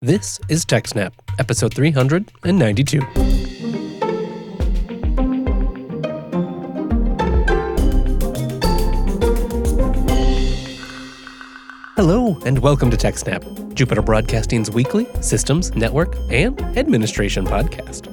This 0.00 0.38
is 0.48 0.64
TechSnap, 0.64 1.10
episode 1.40 1.74
392. 1.74 3.00
Hello, 11.96 12.38
and 12.46 12.60
welcome 12.60 12.92
to 12.92 12.96
TechSnap, 12.96 13.74
Jupiter 13.74 14.00
Broadcasting's 14.00 14.70
weekly 14.70 15.08
systems, 15.20 15.74
network, 15.74 16.14
and 16.30 16.60
administration 16.78 17.44
podcast. 17.44 18.06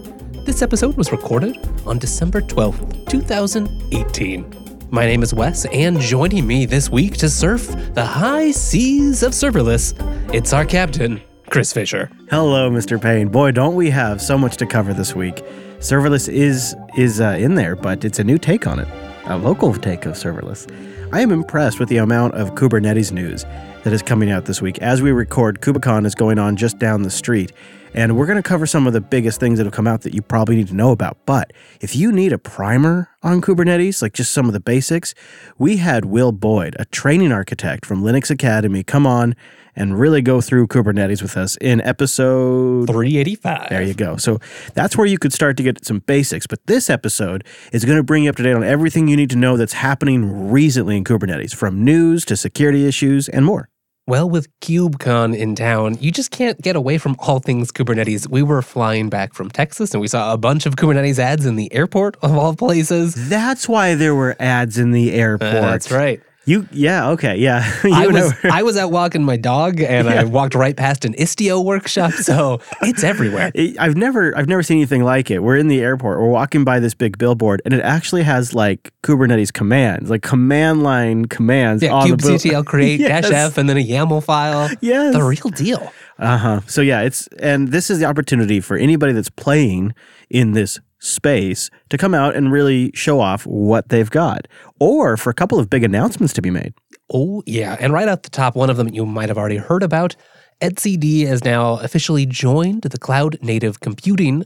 This 0.43 0.63
episode 0.63 0.97
was 0.97 1.11
recorded 1.11 1.55
on 1.85 1.99
December 1.99 2.41
12th, 2.41 3.07
2018. 3.11 4.87
My 4.89 5.05
name 5.05 5.21
is 5.21 5.35
Wes, 5.35 5.65
and 5.65 5.99
joining 5.99 6.47
me 6.47 6.65
this 6.65 6.89
week 6.89 7.15
to 7.17 7.29
surf 7.29 7.67
the 7.93 8.03
high 8.03 8.49
seas 8.49 9.21
of 9.21 9.33
serverless, 9.33 9.93
it's 10.33 10.51
our 10.51 10.65
captain, 10.65 11.21
Chris 11.55 11.71
Fisher. 11.71 12.09
Hello, 12.29 12.69
Mr. 12.69 13.01
Payne. 13.01 13.29
Boy, 13.29 13.49
don't 13.53 13.75
we 13.75 13.89
have 13.89 14.21
so 14.21 14.37
much 14.37 14.57
to 14.57 14.65
cover 14.65 14.93
this 14.93 15.15
week. 15.15 15.35
Serverless 15.79 16.27
is 16.27 16.75
is 16.97 17.21
uh, 17.21 17.37
in 17.39 17.55
there, 17.55 17.77
but 17.77 18.03
it's 18.03 18.19
a 18.19 18.25
new 18.25 18.37
take 18.37 18.67
on 18.67 18.77
it, 18.77 18.89
a 19.27 19.37
local 19.37 19.73
take 19.73 20.05
of 20.05 20.15
serverless. 20.15 20.69
I 21.13 21.21
am 21.21 21.31
impressed 21.31 21.79
with 21.79 21.87
the 21.87 21.95
amount 21.95 22.33
of 22.33 22.55
Kubernetes 22.55 23.13
news 23.13 23.45
that 23.85 23.93
is 23.93 24.01
coming 24.01 24.29
out 24.29 24.43
this 24.43 24.61
week. 24.61 24.79
As 24.79 25.01
we 25.01 25.13
record, 25.13 25.61
KubeCon 25.61 26.05
is 26.05 26.13
going 26.13 26.39
on 26.39 26.57
just 26.57 26.77
down 26.77 27.03
the 27.03 27.09
street, 27.09 27.53
and 27.93 28.17
we're 28.17 28.25
going 28.25 28.41
to 28.41 28.43
cover 28.43 28.65
some 28.65 28.87
of 28.87 28.93
the 28.93 29.01
biggest 29.01 29.39
things 29.39 29.57
that 29.57 29.65
have 29.65 29.73
come 29.73 29.87
out 29.87 30.01
that 30.01 30.13
you 30.13 30.21
probably 30.21 30.55
need 30.55 30.67
to 30.67 30.75
know 30.75 30.91
about. 30.91 31.17
But 31.25 31.53
if 31.81 31.95
you 31.95 32.11
need 32.11 32.33
a 32.33 32.37
primer 32.37 33.09
on 33.23 33.41
Kubernetes, 33.41 34.01
like 34.01 34.13
just 34.13 34.31
some 34.31 34.47
of 34.47 34.53
the 34.53 34.59
basics, 34.59 35.13
we 35.57 35.77
had 35.77 36.05
Will 36.05 36.31
Boyd, 36.31 36.75
a 36.79 36.85
training 36.85 37.31
architect 37.31 37.85
from 37.85 38.03
Linux 38.03 38.29
Academy, 38.29 38.83
come 38.83 39.07
on 39.07 39.35
and 39.75 39.99
really 39.99 40.21
go 40.21 40.41
through 40.41 40.67
Kubernetes 40.67 41.21
with 41.21 41.35
us 41.37 41.57
in 41.57 41.81
episode 41.81 42.87
385. 42.87 43.69
there 43.69 43.81
you 43.81 43.93
go. 43.93 44.17
So 44.17 44.39
that's 44.73 44.97
where 44.97 45.07
you 45.07 45.17
could 45.17 45.33
start 45.33 45.57
to 45.57 45.63
get 45.63 45.85
some 45.85 45.99
basics. 45.99 46.47
But 46.47 46.65
this 46.65 46.89
episode 46.89 47.45
is 47.71 47.83
going 47.83 47.97
to 47.97 48.03
bring 48.03 48.23
you 48.23 48.29
up 48.29 48.35
to 48.37 48.43
date 48.43 48.53
on 48.53 48.63
everything 48.63 49.07
you 49.07 49.17
need 49.17 49.29
to 49.31 49.37
know 49.37 49.57
that's 49.57 49.73
happening 49.73 50.49
recently 50.49 50.97
in 50.97 51.03
Kubernetes, 51.03 51.53
from 51.53 51.83
news 51.83 52.25
to 52.25 52.37
security 52.37 52.87
issues 52.87 53.27
and 53.27 53.45
more. 53.45 53.69
Well, 54.07 54.29
with 54.29 54.47
KubeCon 54.59 55.35
in 55.35 55.55
town, 55.55 55.97
you 55.99 56.11
just 56.11 56.29
can't 56.29 56.61
get 56.61 56.75
away 56.75 56.99
from 56.99 57.15
all 57.17 57.39
things 57.39 57.71
Kubernetes. 57.71 58.29
We 58.29 58.43
were 58.43 58.61
flying 58.61 59.09
back 59.09 59.33
from 59.33 59.49
Texas 59.49 59.93
and 59.95 60.01
we 60.01 60.07
saw 60.07 60.31
a 60.31 60.37
bunch 60.37 60.67
of 60.67 60.75
Kubernetes 60.75 61.17
ads 61.17 61.47
in 61.47 61.55
the 61.55 61.73
airport 61.73 62.15
of 62.21 62.37
all 62.37 62.55
places. 62.55 63.15
That's 63.29 63.67
why 63.67 63.95
there 63.95 64.13
were 64.13 64.35
ads 64.39 64.77
in 64.77 64.91
the 64.91 65.11
airport. 65.11 65.53
That's 65.53 65.89
right. 65.89 66.21
You, 66.47 66.67
yeah, 66.71 67.09
okay, 67.11 67.37
yeah. 67.37 67.63
I 67.83 68.07
was 68.07 68.31
were- 68.43 68.51
I 68.51 68.61
was 68.61 68.77
out 68.77 68.91
walking 68.91 69.23
my 69.23 69.35
dog 69.35 69.81
and 69.81 70.07
I 70.07 70.23
walked 70.25 70.53
right 70.53 70.77
past 70.77 71.03
an 71.03 71.13
Istio 71.15 71.63
workshop, 71.65 72.11
so 72.11 72.59
it's 72.83 73.03
everywhere. 73.03 73.51
It- 73.55 73.77
I've 73.79 73.95
never 73.97 74.37
I've 74.37 74.47
never 74.47 74.61
seen 74.61 74.77
anything 74.77 75.03
like 75.03 75.31
it. 75.31 75.39
We're 75.39 75.57
in 75.57 75.67
the 75.69 75.81
airport. 75.81 76.19
We're 76.19 76.29
walking 76.29 76.63
by 76.63 76.79
this 76.79 76.93
big 76.93 77.17
billboard, 77.17 77.61
and 77.65 77.73
it 77.73 77.81
actually 77.81 78.21
has 78.23 78.53
like 78.53 78.91
Kubernetes 79.03 79.51
commands, 79.51 80.09
like 80.11 80.21
command 80.21 80.83
line 80.83 81.25
commands 81.25 81.81
Yeah, 81.81 81.93
on 81.93 82.07
kubectl 82.09 82.63
create 82.73 82.99
Yes. 82.99 83.23
dash 83.27 83.31
f 83.33 83.57
and 83.57 83.67
then 83.67 83.77
a 83.77 83.83
YAML 83.83 84.23
file. 84.23 84.69
Yes. 84.81 85.13
The 85.15 85.23
real 85.23 85.49
deal. 85.55 85.91
Uh 86.19 86.37
huh. 86.37 86.61
So 86.67 86.81
yeah, 86.81 87.01
it's 87.01 87.27
and 87.39 87.69
this 87.69 87.89
is 87.89 87.97
the 87.99 88.05
opportunity 88.05 88.59
for 88.61 88.77
anybody 88.77 89.13
that's 89.13 89.29
playing 89.31 89.93
in 90.29 90.51
this 90.53 90.79
space 91.05 91.69
to 91.89 91.97
come 91.97 92.13
out 92.13 92.35
and 92.35 92.51
really 92.51 92.91
show 92.93 93.19
off 93.19 93.45
what 93.45 93.89
they've 93.89 94.09
got, 94.09 94.47
or 94.79 95.17
for 95.17 95.29
a 95.29 95.33
couple 95.33 95.59
of 95.59 95.69
big 95.69 95.83
announcements 95.83 96.33
to 96.33 96.41
be 96.41 96.49
made. 96.49 96.73
Oh, 97.13 97.43
yeah. 97.45 97.77
And 97.79 97.93
right 97.93 98.07
at 98.07 98.23
the 98.23 98.29
top, 98.29 98.55
one 98.55 98.69
of 98.69 98.77
them 98.77 98.89
you 98.89 99.05
might 99.05 99.29
have 99.29 99.37
already 99.37 99.57
heard 99.57 99.83
about. 99.83 100.15
etcd 100.61 101.27
has 101.27 101.43
now 101.43 101.77
officially 101.79 102.25
joined 102.25 102.83
the 102.83 102.97
Cloud 102.97 103.37
Native 103.41 103.79
Computing 103.79 104.45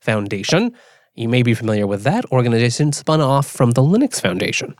Foundation. 0.00 0.72
You 1.14 1.28
may 1.28 1.42
be 1.42 1.54
familiar 1.54 1.86
with 1.86 2.02
that 2.02 2.24
organization 2.32 2.92
spun 2.92 3.20
off 3.20 3.46
from 3.46 3.72
the 3.72 3.82
Linux 3.82 4.20
Foundation. 4.20 4.74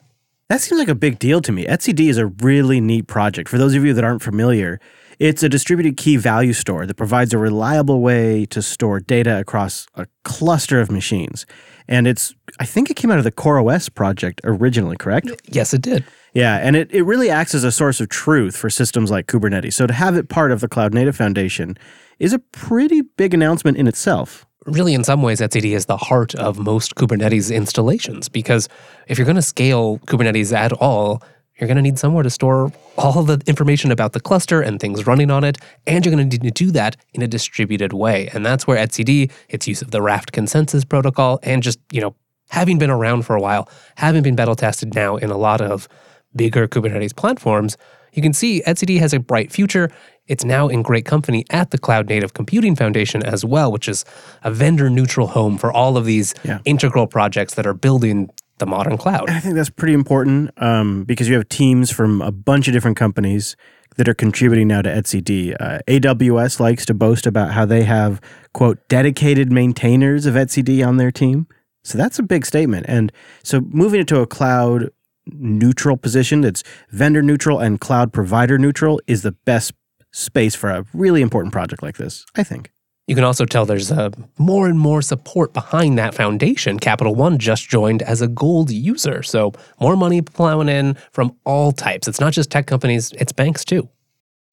That 0.49 0.60
seems 0.60 0.81
like 0.81 0.88
a 0.88 0.94
big 0.97 1.21
deal 1.21 1.41
to 1.43 1.53
me. 1.53 1.65
etcd 1.66 2.09
is 2.09 2.19
a 2.19 2.27
really 2.27 2.81
neat 2.81 3.06
project. 3.06 3.49
For 3.49 3.59
those 3.59 3.75
of 3.75 3.84
you 3.84 3.94
that 3.94 4.03
aren't 4.03 4.22
familiar, 4.22 4.81
it's 5.20 5.42
a 5.42 5.50
distributed 5.50 5.98
key 5.98 6.16
value 6.16 6.54
store 6.54 6.86
that 6.86 6.94
provides 6.94 7.34
a 7.34 7.38
reliable 7.38 8.00
way 8.00 8.47
to 8.47 8.62
store 8.62 9.00
data 9.00 9.38
across 9.38 9.86
a 9.94 10.06
cluster 10.25 10.81
of 10.81 10.91
machines. 10.91 11.44
And 11.86 12.08
it's, 12.08 12.34
I 12.58 12.64
think 12.64 12.91
it 12.91 12.97
came 12.97 13.10
out 13.10 13.19
of 13.19 13.25
the 13.25 13.30
CoreOS 13.30 13.94
project 13.94 14.41
originally, 14.44 14.97
correct? 14.97 15.30
Yes, 15.44 15.75
it 15.75 15.82
did. 15.82 16.04
Yeah, 16.32 16.56
and 16.56 16.75
it, 16.75 16.91
it 16.91 17.03
really 17.03 17.28
acts 17.28 17.54
as 17.54 17.64
a 17.64 17.72
source 17.72 18.00
of 18.00 18.09
truth 18.09 18.56
for 18.56 18.70
systems 18.70 19.10
like 19.10 19.26
Kubernetes. 19.26 19.75
So 19.75 19.86
to 19.86 19.92
have 19.92 20.16
it 20.16 20.30
part 20.30 20.53
of 20.53 20.60
the 20.60 20.69
Cloud 20.69 20.94
Native 20.94 21.16
Foundation 21.16 21.76
is 22.19 22.32
a 22.32 22.38
pretty 22.38 23.03
big 23.03 23.34
announcement 23.34 23.76
in 23.76 23.86
itself. 23.86 24.47
Really, 24.64 24.94
in 24.94 25.04
some 25.04 25.22
ways, 25.22 25.41
etcd 25.41 25.75
is 25.75 25.86
the 25.86 25.97
heart 25.97 26.34
of 26.34 26.59
most 26.59 26.94
Kubernetes 26.94 27.54
installations 27.54 28.28
because 28.28 28.69
if 29.06 29.19
you're 29.19 29.26
going 29.26 29.36
to 29.36 29.42
scale 29.42 29.98
Kubernetes 30.06 30.56
at 30.56 30.72
all, 30.75 31.22
you're 31.60 31.69
going 31.69 31.76
to 31.76 31.82
need 31.82 31.98
somewhere 31.98 32.22
to 32.22 32.31
store 32.31 32.72
all 32.97 33.22
the 33.22 33.41
information 33.47 33.93
about 33.93 34.12
the 34.12 34.21
cluster 34.21 34.60
and 34.62 34.81
things 34.81 35.06
running 35.06 35.31
on 35.31 35.44
it, 35.44 35.59
and 35.87 36.04
you're 36.04 36.15
going 36.15 36.28
to 36.28 36.38
need 36.38 36.43
to 36.56 36.65
do 36.65 36.71
that 36.72 36.97
in 37.12 37.22
a 37.22 37.28
distributed 37.28 37.93
way. 37.93 38.28
And 38.32 38.44
that's 38.47 38.66
where 38.66 38.78
etcd, 38.78 39.31
its 39.48 39.69
use 39.69 39.82
of 39.82 39.91
the 39.91 40.00
Raft 40.03 40.32
consensus 40.32 40.84
protocol, 40.84 41.38
and 41.43 41.62
just, 41.62 41.78
you 41.93 42.00
know, 42.00 42.15
having 42.50 42.78
been 42.78 42.91
around 42.91 43.22
for 43.26 43.37
a 43.37 43.41
while, 43.41 43.69
having 43.97 44.22
been 44.22 44.34
battle 44.37 44.56
tested 44.56 44.94
now 44.94 45.16
in 45.16 45.31
a 45.31 45.37
lot 45.37 45.60
of 45.60 45.87
bigger 46.34 46.66
Kubernetes 46.66 47.15
platforms, 47.15 47.77
you 48.12 48.22
can 48.22 48.32
see 48.32 48.62
etcd 48.66 48.98
has 48.98 49.12
a 49.12 49.21
bright 49.21 49.53
future. 49.53 49.91
It's 50.27 50.44
now 50.44 50.69
in 50.69 50.82
great 50.82 51.04
company 51.04 51.44
at 51.50 51.71
the 51.71 51.78
Cloud 51.78 52.09
Native 52.09 52.34
Computing 52.34 52.75
Foundation 52.77 53.22
as 53.22 53.44
well, 53.44 53.71
which 53.71 53.88
is 53.88 54.04
a 54.42 54.50
vendor 54.50 54.88
neutral 54.91 55.28
home 55.28 55.59
for 55.59 55.72
all 55.72 55.97
of 55.97 56.04
these 56.06 56.34
Yeah. 56.44 56.59
integral 56.65 57.06
projects 57.06 57.54
that 57.54 57.66
are 57.66 57.75
building 57.75 58.31
the 58.60 58.66
modern 58.66 58.97
cloud. 58.97 59.28
I 59.28 59.41
think 59.41 59.56
that's 59.56 59.71
pretty 59.71 59.94
important 59.94 60.50
um, 60.59 61.04
because 61.04 61.28
you 61.28 61.34
have 61.34 61.48
teams 61.48 61.91
from 61.91 62.22
a 62.22 62.31
bunch 62.31 62.69
of 62.69 62.72
different 62.72 62.97
companies 62.97 63.56
that 63.97 64.09
are 64.09 64.15
contributing 64.15 64.69
now 64.69 64.82
to 64.82 64.88
etcd. 64.88 65.56
Uh, 65.59 65.81
AWS 65.88 66.60
likes 66.60 66.87
to 66.87 66.94
boast 66.94 67.26
about 67.26 67.53
how 67.53 67.65
they 67.65 67.82
have, 67.82 68.21
quote, 68.54 68.78
dedicated 68.88 69.50
maintainers 69.50 70.26
of 70.26 70.34
etcd 70.34 70.87
on 70.87 70.97
their 70.97 71.10
team. 71.10 71.48
So 71.82 71.98
that's 71.98 72.19
a 72.19 72.22
big 72.22 72.47
statement. 72.47 72.87
And 72.88 73.12
so 73.43 73.60
moving 73.62 74.00
it 74.00 74.09
to 74.09 74.21
a 74.21 74.26
cloud 74.26 74.91
neutral 75.27 75.97
position 75.97 76.41
that's 76.41 76.62
vendor 76.91 77.22
neutral 77.22 77.59
and 77.59 77.81
cloud 77.81 78.12
provider 78.12 78.59
neutral 78.59 79.00
is 79.06 79.22
the 79.22 79.32
best 79.32 79.72
space 80.12 80.54
for 80.54 80.71
a 80.71 80.84
really 80.92 81.22
important 81.22 81.53
project 81.53 81.82
like 81.82 81.97
this, 81.97 82.25
I 82.34 82.42
think. 82.42 82.71
You 83.10 83.16
can 83.16 83.25
also 83.25 83.44
tell 83.44 83.66
there's 83.66 83.91
uh, 83.91 84.10
more 84.38 84.69
and 84.69 84.78
more 84.78 85.03
support 85.03 85.53
behind 85.53 85.98
that 85.98 86.15
foundation. 86.15 86.78
Capital 86.78 87.12
One 87.12 87.38
just 87.38 87.69
joined 87.69 88.03
as 88.03 88.22
a 88.22 88.28
gold 88.28 88.71
user. 88.71 89.25
So 89.25 89.53
more 89.81 89.97
money 89.97 90.22
plowing 90.22 90.69
in 90.69 90.97
from 91.10 91.37
all 91.44 91.72
types. 91.72 92.06
It's 92.06 92.21
not 92.21 92.34
just 92.34 92.53
tech 92.53 92.69
companies, 92.69 93.10
it's 93.19 93.32
banks 93.32 93.65
too. 93.65 93.88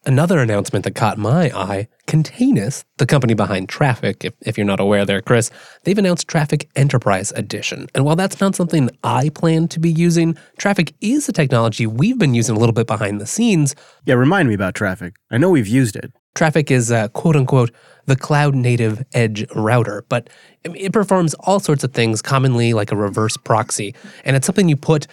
Another 0.07 0.39
announcement 0.39 0.85
that 0.85 0.95
caught 0.95 1.19
my 1.19 1.51
eye 1.55 1.87
Containous, 2.07 2.85
the 2.97 3.05
company 3.05 3.33
behind 3.33 3.67
Traefik, 3.67 4.23
if, 4.23 4.33
if 4.41 4.57
you're 4.57 4.65
not 4.65 4.79
aware 4.79 5.05
there, 5.05 5.21
Chris, 5.21 5.51
they've 5.83 5.97
announced 5.97 6.27
Traefik 6.27 6.65
Enterprise 6.75 7.33
Edition. 7.35 7.89
And 7.93 8.05
while 8.05 8.15
that's 8.15 8.39
not 8.39 8.55
something 8.55 8.89
I 9.03 9.27
plan 9.29 9.67
to 9.67 9.79
be 9.79 9.91
using, 9.91 10.37
Traefik 10.57 10.93
is 11.01 11.27
a 11.27 11.33
technology 11.33 11.85
we've 11.85 12.17
been 12.17 12.33
using 12.33 12.55
a 12.55 12.59
little 12.59 12.73
bit 12.73 12.87
behind 12.87 13.19
the 13.19 13.27
scenes. 13.27 13.75
Yeah, 14.05 14.15
remind 14.15 14.47
me 14.47 14.55
about 14.55 14.73
Traefik. 14.73 15.15
I 15.29 15.37
know 15.37 15.49
we've 15.49 15.67
used 15.67 15.97
it. 15.97 16.13
Traefik 16.37 16.69
is 16.69 16.91
uh, 16.91 17.07
quote 17.09 17.35
unquote 17.35 17.71
the 18.05 18.15
cloud 18.15 18.53
native 18.53 19.03
edge 19.13 19.43
router, 19.55 20.05
but 20.07 20.29
it 20.63 20.93
performs 20.93 21.33
all 21.39 21.59
sorts 21.59 21.83
of 21.83 21.93
things, 21.93 22.21
commonly 22.21 22.73
like 22.73 22.91
a 22.91 22.95
reverse 22.95 23.35
proxy. 23.37 23.95
And 24.23 24.35
it's 24.35 24.45
something 24.45 24.69
you 24.69 24.75
put 24.75 25.07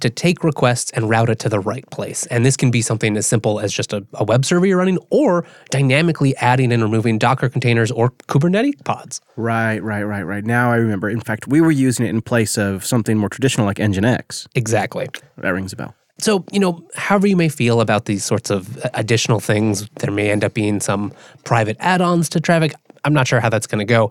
to 0.00 0.10
take 0.10 0.44
requests 0.44 0.90
and 0.90 1.08
route 1.08 1.30
it 1.30 1.38
to 1.38 1.48
the 1.48 1.58
right 1.58 1.88
place. 1.90 2.26
And 2.26 2.44
this 2.44 2.58
can 2.58 2.70
be 2.70 2.82
something 2.82 3.16
as 3.16 3.26
simple 3.26 3.58
as 3.58 3.72
just 3.72 3.94
a, 3.94 4.06
a 4.12 4.24
web 4.24 4.44
server 4.44 4.66
you're 4.66 4.76
running 4.76 4.98
or 5.08 5.46
dynamically 5.70 6.36
adding 6.36 6.70
and 6.70 6.82
removing 6.82 7.16
Docker 7.16 7.48
containers 7.48 7.90
or 7.90 8.10
Kubernetes 8.28 8.84
pods. 8.84 9.22
Right, 9.36 9.82
right, 9.82 10.02
right, 10.02 10.24
right. 10.24 10.44
Now 10.44 10.70
I 10.70 10.76
remember. 10.76 11.08
In 11.08 11.20
fact, 11.20 11.48
we 11.48 11.62
were 11.62 11.70
using 11.70 12.04
it 12.04 12.10
in 12.10 12.20
place 12.20 12.58
of 12.58 12.84
something 12.84 13.16
more 13.16 13.30
traditional 13.30 13.66
like 13.66 13.78
Nginx. 13.78 14.46
Exactly. 14.54 15.08
That 15.38 15.50
rings 15.50 15.72
a 15.72 15.76
bell. 15.76 15.94
So, 16.18 16.44
you 16.50 16.58
know, 16.58 16.86
however 16.94 17.26
you 17.26 17.36
may 17.36 17.48
feel 17.48 17.80
about 17.80 18.06
these 18.06 18.24
sorts 18.24 18.50
of 18.50 18.78
additional 18.94 19.38
things, 19.38 19.88
there 20.00 20.10
may 20.10 20.30
end 20.30 20.44
up 20.44 20.54
being 20.54 20.80
some 20.80 21.12
private 21.44 21.76
add 21.80 22.00
ons 22.00 22.28
to 22.30 22.40
Traefik. 22.40 22.74
I'm 23.04 23.12
not 23.12 23.28
sure 23.28 23.40
how 23.40 23.50
that's 23.50 23.66
going 23.66 23.80
to 23.80 23.84
go. 23.84 24.10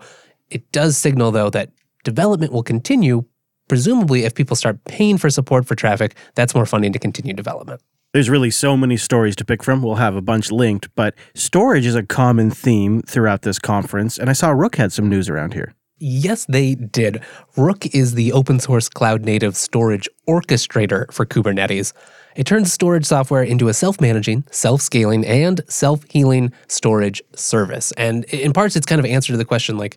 It 0.50 0.70
does 0.72 0.96
signal, 0.96 1.32
though, 1.32 1.50
that 1.50 1.70
development 2.04 2.52
will 2.52 2.62
continue. 2.62 3.24
Presumably, 3.68 4.24
if 4.24 4.34
people 4.34 4.54
start 4.54 4.84
paying 4.84 5.18
for 5.18 5.28
support 5.30 5.66
for 5.66 5.74
Traefik, 5.74 6.12
that's 6.36 6.54
more 6.54 6.66
funding 6.66 6.92
to 6.92 6.98
continue 7.00 7.34
development. 7.34 7.80
There's 8.12 8.30
really 8.30 8.52
so 8.52 8.76
many 8.76 8.96
stories 8.96 9.34
to 9.36 9.44
pick 9.44 9.62
from. 9.62 9.82
We'll 9.82 9.96
have 9.96 10.14
a 10.14 10.22
bunch 10.22 10.52
linked, 10.52 10.88
but 10.94 11.14
storage 11.34 11.84
is 11.84 11.96
a 11.96 12.04
common 12.04 12.50
theme 12.50 13.02
throughout 13.02 13.42
this 13.42 13.58
conference, 13.58 14.16
and 14.16 14.30
I 14.30 14.32
saw 14.32 14.50
Rook 14.50 14.76
had 14.76 14.92
some 14.92 15.08
news 15.08 15.28
around 15.28 15.52
here. 15.52 15.74
Yes, 15.98 16.44
they 16.46 16.74
did. 16.74 17.22
Rook 17.56 17.86
is 17.94 18.14
the 18.14 18.32
open 18.32 18.60
source 18.60 18.88
cloud 18.88 19.24
native 19.24 19.56
storage 19.56 20.08
orchestrator 20.28 21.10
for 21.12 21.24
Kubernetes. 21.24 21.94
It 22.36 22.44
turns 22.46 22.70
storage 22.70 23.06
software 23.06 23.42
into 23.42 23.68
a 23.68 23.74
self 23.74 23.98
managing, 23.98 24.44
self 24.50 24.82
scaling, 24.82 25.24
and 25.24 25.62
self 25.68 26.04
healing 26.10 26.52
storage 26.68 27.22
service. 27.34 27.92
And 27.92 28.24
in 28.26 28.52
parts, 28.52 28.76
it's 28.76 28.84
kind 28.84 28.98
of 28.98 29.06
answer 29.06 29.32
to 29.32 29.38
the 29.38 29.44
question 29.46 29.78
like, 29.78 29.96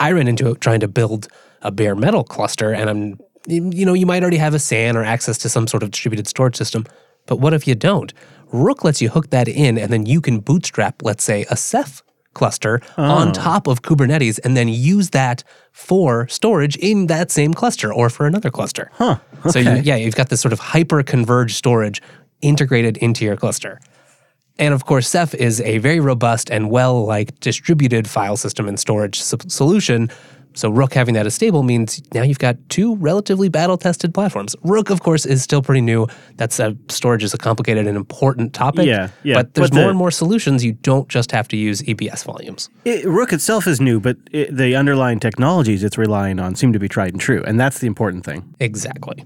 I- 0.00 0.12
ran 0.12 0.28
into 0.28 0.50
it 0.50 0.60
trying 0.62 0.80
to 0.80 0.88
build 0.88 1.28
a 1.60 1.70
bare 1.70 1.94
metal 1.94 2.24
cluster, 2.24 2.72
and 2.72 2.88
I'm, 2.88 3.18
you 3.46 3.84
know, 3.84 3.92
you 3.92 4.06
might 4.06 4.22
already 4.22 4.38
have 4.38 4.54
a 4.54 4.58
SAN 4.58 4.96
or 4.96 5.04
access 5.04 5.36
to 5.38 5.48
some 5.48 5.66
sort 5.66 5.82
of 5.82 5.90
distributed 5.90 6.26
storage 6.26 6.56
system. 6.56 6.86
But 7.26 7.36
what 7.36 7.52
if 7.52 7.68
you 7.68 7.74
don't? 7.74 8.12
Rook 8.52 8.82
lets 8.82 9.02
you 9.02 9.10
hook 9.10 9.30
that 9.30 9.46
in, 9.48 9.76
and 9.78 9.92
then 9.92 10.06
you 10.06 10.20
can 10.20 10.40
bootstrap, 10.40 11.02
let's 11.02 11.22
say, 11.22 11.44
a 11.50 11.56
Ceph 11.56 12.02
cluster 12.34 12.80
on 12.96 13.28
oh. 13.28 13.32
top 13.32 13.66
of 13.66 13.82
Kubernetes 13.82 14.38
and 14.44 14.56
then 14.56 14.68
use 14.68 15.10
that 15.10 15.44
for 15.72 16.28
storage 16.28 16.76
in 16.76 17.06
that 17.06 17.30
same 17.30 17.54
cluster 17.54 17.92
or 17.92 18.10
for 18.10 18.26
another 18.26 18.50
cluster. 18.50 18.90
Huh. 18.94 19.18
So 19.50 19.58
you, 19.58 19.70
yeah, 19.82 19.96
you've 19.96 20.14
got 20.14 20.28
this 20.28 20.40
sort 20.40 20.52
of 20.52 20.60
hyper 20.60 21.02
converged 21.02 21.56
storage 21.56 22.00
integrated 22.40 22.96
into 22.98 23.24
your 23.24 23.36
cluster. 23.36 23.80
And 24.58 24.74
of 24.74 24.84
course, 24.84 25.08
Ceph 25.08 25.34
is 25.34 25.60
a 25.62 25.78
very 25.78 26.00
robust 26.00 26.50
and 26.50 26.70
well 26.70 27.04
like 27.04 27.38
distributed 27.40 28.08
file 28.08 28.36
system 28.36 28.68
and 28.68 28.78
storage 28.78 29.20
solution. 29.20 30.10
So 30.54 30.70
Rook 30.70 30.94
having 30.94 31.14
that 31.14 31.26
as 31.26 31.34
stable 31.34 31.62
means 31.62 32.02
now 32.14 32.22
you've 32.22 32.38
got 32.38 32.56
two 32.68 32.96
relatively 32.96 33.48
battle 33.48 33.78
tested 33.78 34.12
platforms. 34.14 34.54
Rook, 34.62 34.90
of 34.90 35.02
course, 35.02 35.24
is 35.26 35.42
still 35.42 35.62
pretty 35.62 35.80
new. 35.80 36.06
That's 36.36 36.58
a 36.60 36.76
storage 36.88 37.22
is 37.24 37.32
a 37.34 37.38
complicated 37.38 37.86
and 37.86 37.96
important 37.96 38.52
topic. 38.54 38.86
Yeah, 38.86 39.08
yeah, 39.22 39.34
But 39.34 39.54
there's 39.54 39.70
but 39.70 39.74
more 39.76 39.84
the- 39.84 39.88
and 39.90 39.98
more 39.98 40.10
solutions. 40.10 40.64
You 40.64 40.72
don't 40.72 41.08
just 41.08 41.32
have 41.32 41.48
to 41.48 41.56
use 41.56 41.82
EBS 41.82 42.24
volumes. 42.24 42.68
It, 42.84 43.04
Rook 43.04 43.32
itself 43.32 43.66
is 43.66 43.80
new, 43.80 44.00
but 44.00 44.16
it, 44.30 44.56
the 44.56 44.76
underlying 44.76 45.20
technologies 45.20 45.82
it's 45.84 45.96
relying 45.98 46.38
on 46.38 46.54
seem 46.54 46.72
to 46.72 46.78
be 46.78 46.88
tried 46.88 47.12
and 47.12 47.20
true, 47.20 47.42
and 47.46 47.58
that's 47.58 47.78
the 47.78 47.86
important 47.86 48.24
thing. 48.24 48.54
Exactly. 48.60 49.24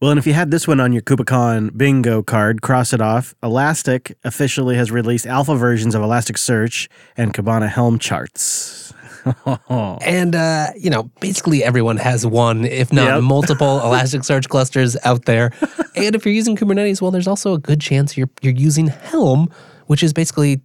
Well, 0.00 0.10
and 0.12 0.18
if 0.18 0.26
you 0.26 0.32
had 0.32 0.50
this 0.50 0.66
one 0.66 0.80
on 0.80 0.94
your 0.94 1.02
KubeCon 1.02 1.76
bingo 1.76 2.22
card, 2.22 2.62
cross 2.62 2.94
it 2.94 3.02
off. 3.02 3.34
Elastic 3.42 4.16
officially 4.24 4.74
has 4.76 4.90
released 4.90 5.26
alpha 5.26 5.54
versions 5.56 5.94
of 5.94 6.00
Elasticsearch 6.00 6.88
and 7.18 7.34
Kibana 7.34 7.68
Helm 7.68 7.98
charts. 7.98 8.94
And 10.02 10.34
uh, 10.34 10.68
you 10.76 10.90
know, 10.90 11.04
basically 11.20 11.62
everyone 11.64 11.96
has 11.98 12.26
one, 12.26 12.64
if 12.64 12.92
not 12.92 13.06
Yep. 13.16 13.22
multiple 13.22 13.80
Elasticsearch 13.84 14.48
clusters 14.48 14.96
out 15.04 15.24
there. 15.24 15.52
And 15.96 16.14
if 16.14 16.24
you're 16.24 16.34
using 16.34 16.56
Kubernetes, 16.56 17.00
well, 17.02 17.10
there's 17.10 17.28
also 17.28 17.54
a 17.54 17.58
good 17.58 17.80
chance 17.80 18.16
you're 18.16 18.30
you're 18.42 18.54
using 18.54 18.88
Helm, 18.88 19.48
which 19.86 20.02
is 20.02 20.12
basically 20.12 20.60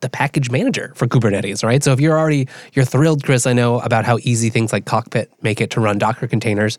the 0.00 0.08
package 0.08 0.50
manager 0.50 0.92
for 0.94 1.06
Kubernetes, 1.08 1.64
right? 1.64 1.82
So 1.82 1.92
if 1.92 2.00
you're 2.00 2.16
already 2.18 2.48
you're 2.74 2.84
thrilled, 2.84 3.24
Chris, 3.24 3.46
I 3.46 3.52
know 3.52 3.80
about 3.80 4.04
how 4.04 4.18
easy 4.22 4.48
things 4.50 4.72
like 4.72 4.84
Cockpit 4.84 5.32
make 5.42 5.60
it 5.60 5.70
to 5.70 5.80
run 5.80 5.98
Docker 5.98 6.28
containers 6.28 6.78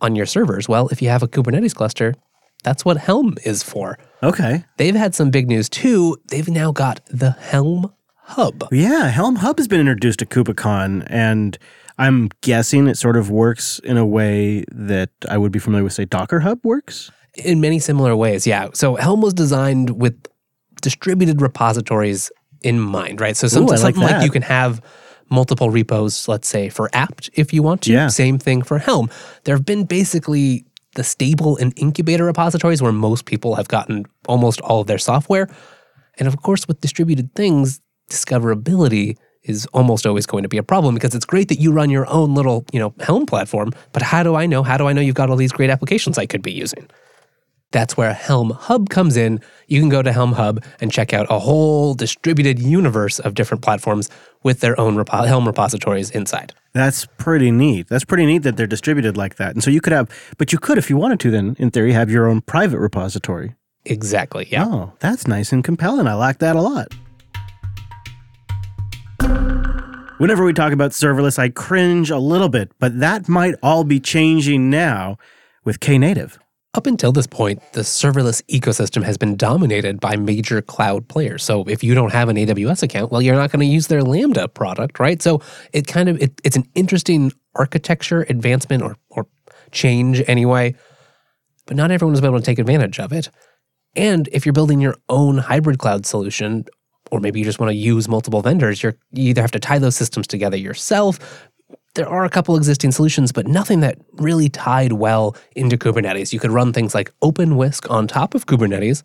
on 0.00 0.14
your 0.16 0.26
servers. 0.26 0.68
Well, 0.68 0.88
if 0.88 1.02
you 1.02 1.08
have 1.08 1.22
a 1.22 1.28
Kubernetes 1.28 1.74
cluster, 1.74 2.14
that's 2.64 2.84
what 2.84 2.96
Helm 2.96 3.36
is 3.44 3.62
for. 3.64 3.98
okay. 4.22 4.64
They've 4.76 4.94
had 4.94 5.14
some 5.16 5.30
big 5.32 5.48
news 5.48 5.68
too. 5.68 6.16
They've 6.28 6.48
now 6.48 6.70
got 6.70 7.00
the 7.10 7.32
Helm 7.32 7.92
Hub. 8.32 8.68
Yeah, 8.72 9.08
Helm 9.08 9.36
Hub 9.36 9.58
has 9.58 9.68
been 9.68 9.80
introduced 9.80 10.18
to 10.20 10.26
KubeCon, 10.26 11.06
and 11.08 11.58
I'm 11.98 12.30
guessing 12.40 12.86
it 12.88 12.96
sort 12.96 13.16
of 13.16 13.30
works 13.30 13.78
in 13.80 13.96
a 13.96 14.06
way 14.06 14.64
that 14.72 15.10
I 15.28 15.38
would 15.38 15.52
be 15.52 15.58
familiar 15.58 15.84
with, 15.84 15.92
say, 15.92 16.04
Docker 16.04 16.40
Hub 16.40 16.58
works. 16.64 17.10
in 17.36 17.60
many 17.60 17.78
similar 17.78 18.14
ways. 18.16 18.46
Yeah. 18.46 18.68
So 18.74 18.96
Helm 18.96 19.20
was 19.20 19.34
designed 19.34 19.90
with 20.00 20.14
distributed 20.80 21.40
repositories 21.40 22.30
in 22.62 22.78
mind, 22.78 23.20
right? 23.20 23.36
So 23.36 23.48
some, 23.48 23.64
Ooh, 23.64 23.68
I 23.68 23.76
like 23.76 23.94
something 23.94 24.02
like, 24.02 24.24
you 24.24 24.30
can 24.30 24.42
have 24.42 24.80
multiple 25.30 25.70
repos, 25.70 26.28
let's 26.28 26.48
say 26.48 26.68
for 26.68 26.90
apt 26.92 27.30
if 27.34 27.52
you 27.52 27.62
want 27.62 27.82
to. 27.82 27.92
Yeah. 27.92 28.08
Same 28.08 28.38
thing 28.38 28.62
for 28.62 28.78
Helm. 28.78 29.10
There 29.44 29.56
have 29.56 29.64
been 29.64 29.84
basically 29.84 30.66
the 30.94 31.04
stable 31.04 31.56
and 31.56 31.72
incubator 31.76 32.24
repositories 32.24 32.82
where 32.82 32.92
most 32.92 33.24
people 33.24 33.54
have 33.54 33.68
gotten 33.68 34.04
almost 34.28 34.60
all 34.60 34.82
of 34.82 34.86
their 34.86 34.98
software. 34.98 35.48
And 36.18 36.28
of 36.28 36.36
course, 36.42 36.68
with 36.68 36.80
distributed 36.82 37.34
things, 37.34 37.80
discoverability 38.12 39.16
is 39.44 39.66
almost 39.72 40.06
always 40.06 40.26
going 40.26 40.42
to 40.42 40.48
be 40.48 40.58
a 40.58 40.62
problem 40.62 40.94
because 40.94 41.14
it's 41.14 41.24
great 41.24 41.48
that 41.48 41.58
you 41.58 41.72
run 41.72 41.90
your 41.90 42.08
own 42.08 42.34
little, 42.34 42.64
you 42.72 42.78
know, 42.78 42.94
Helm 43.00 43.26
platform, 43.26 43.72
but 43.92 44.02
how 44.02 44.22
do 44.22 44.36
I 44.36 44.46
know? 44.46 44.62
How 44.62 44.76
do 44.76 44.86
I 44.86 44.92
know 44.92 45.00
you've 45.00 45.16
got 45.16 45.30
all 45.30 45.36
these 45.36 45.52
great 45.52 45.70
applications 45.70 46.18
I 46.18 46.26
could 46.26 46.42
be 46.42 46.52
using? 46.52 46.88
That's 47.72 47.96
where 47.96 48.12
Helm 48.12 48.50
Hub 48.50 48.90
comes 48.90 49.16
in. 49.16 49.40
You 49.66 49.80
can 49.80 49.88
go 49.88 50.02
to 50.02 50.12
Helm 50.12 50.32
Hub 50.32 50.62
and 50.80 50.92
check 50.92 51.14
out 51.14 51.26
a 51.30 51.38
whole 51.38 51.94
distributed 51.94 52.58
universe 52.58 53.18
of 53.18 53.34
different 53.34 53.62
platforms 53.62 54.10
with 54.42 54.60
their 54.60 54.78
own 54.78 54.94
repo- 54.96 55.26
Helm 55.26 55.46
repositories 55.46 56.10
inside. 56.10 56.52
That's 56.74 57.06
pretty 57.16 57.50
neat. 57.50 57.88
That's 57.88 58.04
pretty 58.04 58.26
neat 58.26 58.40
that 58.40 58.56
they're 58.58 58.66
distributed 58.66 59.16
like 59.16 59.36
that. 59.36 59.54
And 59.54 59.64
so 59.64 59.70
you 59.70 59.80
could 59.80 59.94
have, 59.94 60.10
but 60.36 60.52
you 60.52 60.58
could, 60.58 60.76
if 60.76 60.90
you 60.90 60.98
wanted 60.98 61.18
to, 61.20 61.30
then 61.30 61.56
in 61.58 61.70
theory, 61.70 61.92
have 61.92 62.10
your 62.10 62.28
own 62.28 62.42
private 62.42 62.78
repository. 62.78 63.54
Exactly. 63.86 64.46
Yeah. 64.50 64.66
Oh, 64.66 64.92
that's 65.00 65.26
nice 65.26 65.50
and 65.52 65.64
compelling. 65.64 66.06
I 66.06 66.14
like 66.14 66.38
that 66.38 66.56
a 66.56 66.60
lot. 66.60 66.88
Whenever 70.22 70.44
we 70.44 70.52
talk 70.52 70.72
about 70.72 70.92
serverless, 70.92 71.36
I 71.36 71.48
cringe 71.48 72.08
a 72.08 72.18
little 72.18 72.48
bit, 72.48 72.70
but 72.78 73.00
that 73.00 73.28
might 73.28 73.56
all 73.60 73.82
be 73.82 73.98
changing 73.98 74.70
now 74.70 75.18
with 75.64 75.80
Knative. 75.80 76.38
Up 76.74 76.86
until 76.86 77.10
this 77.10 77.26
point, 77.26 77.60
the 77.72 77.80
serverless 77.80 78.40
ecosystem 78.44 79.02
has 79.02 79.18
been 79.18 79.36
dominated 79.36 79.98
by 79.98 80.16
major 80.16 80.62
cloud 80.62 81.08
players. 81.08 81.42
So 81.42 81.64
if 81.64 81.82
you 81.82 81.94
don't 81.94 82.12
have 82.12 82.28
an 82.28 82.36
AWS 82.36 82.84
account, 82.84 83.10
well, 83.10 83.20
you're 83.20 83.34
not 83.34 83.50
going 83.50 83.60
to 83.60 83.66
use 83.66 83.88
their 83.88 84.02
Lambda 84.02 84.46
product, 84.46 85.00
right? 85.00 85.20
So 85.20 85.42
it 85.72 85.88
kind 85.88 86.08
of 86.08 86.22
it, 86.22 86.40
it's 86.44 86.56
an 86.56 86.68
interesting 86.76 87.32
architecture 87.56 88.24
advancement 88.28 88.84
or 88.84 88.96
or 89.10 89.26
change 89.72 90.22
anyway. 90.28 90.76
But 91.66 91.76
not 91.76 91.90
everyone 91.90 92.12
was 92.12 92.22
able 92.22 92.38
to 92.38 92.44
take 92.44 92.58
advantage 92.58 93.00
of 93.00 93.12
it. 93.12 93.28
And 93.94 94.28
if 94.32 94.46
you're 94.46 94.52
building 94.52 94.80
your 94.80 94.96
own 95.08 95.38
hybrid 95.38 95.78
cloud 95.78 96.06
solution, 96.06 96.64
or 97.12 97.20
maybe 97.20 97.38
you 97.38 97.44
just 97.44 97.60
want 97.60 97.70
to 97.70 97.76
use 97.76 98.08
multiple 98.08 98.40
vendors, 98.40 98.82
you're, 98.82 98.96
you 99.12 99.28
either 99.28 99.42
have 99.42 99.50
to 99.50 99.60
tie 99.60 99.78
those 99.78 99.94
systems 99.94 100.26
together 100.26 100.56
yourself. 100.56 101.46
There 101.94 102.08
are 102.08 102.24
a 102.24 102.30
couple 102.30 102.56
existing 102.56 102.90
solutions, 102.90 103.32
but 103.32 103.46
nothing 103.46 103.80
that 103.80 103.98
really 104.14 104.48
tied 104.48 104.92
well 104.92 105.36
into 105.54 105.76
Kubernetes. 105.76 106.32
You 106.32 106.40
could 106.40 106.50
run 106.50 106.72
things 106.72 106.94
like 106.94 107.12
OpenWhisk 107.22 107.88
on 107.90 108.08
top 108.08 108.34
of 108.34 108.46
Kubernetes, 108.46 109.02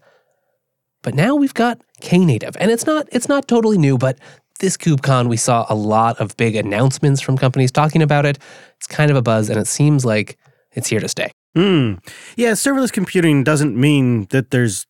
but 1.04 1.16
now 1.16 1.36
we've 1.36 1.54
got 1.54 1.82
Knative, 2.00 2.56
and 2.62 2.72
it's 2.72 2.86
not 2.86 3.10
it's 3.12 3.28
not 3.28 3.48
totally 3.50 3.78
new, 3.78 3.98
but 3.98 4.18
this 4.60 4.78
KubeCon 4.78 5.28
we 5.28 5.36
saw 5.36 5.66
a 5.68 5.76
lot 5.76 6.18
of 6.22 6.36
big 6.38 6.56
announcements 6.56 7.20
from 7.20 7.38
companies 7.38 7.74
talking 7.74 8.02
about 8.02 8.26
it. 8.26 8.40
It's 8.78 8.88
kind 8.88 9.12
of 9.12 9.18
a 9.18 9.22
buzz, 9.22 9.50
and 9.50 9.60
it 9.60 9.68
seems 9.68 10.06
like 10.06 10.38
it's 10.72 10.88
here 10.88 11.02
to 11.02 11.10
stay. 11.10 11.30
Hmm. 11.58 11.96
Yeah, 12.38 12.52
serverless 12.54 12.94
computing 12.94 13.44
doesn't 13.44 13.76
mean 13.76 14.28
that 14.30 14.52
there's 14.52 14.86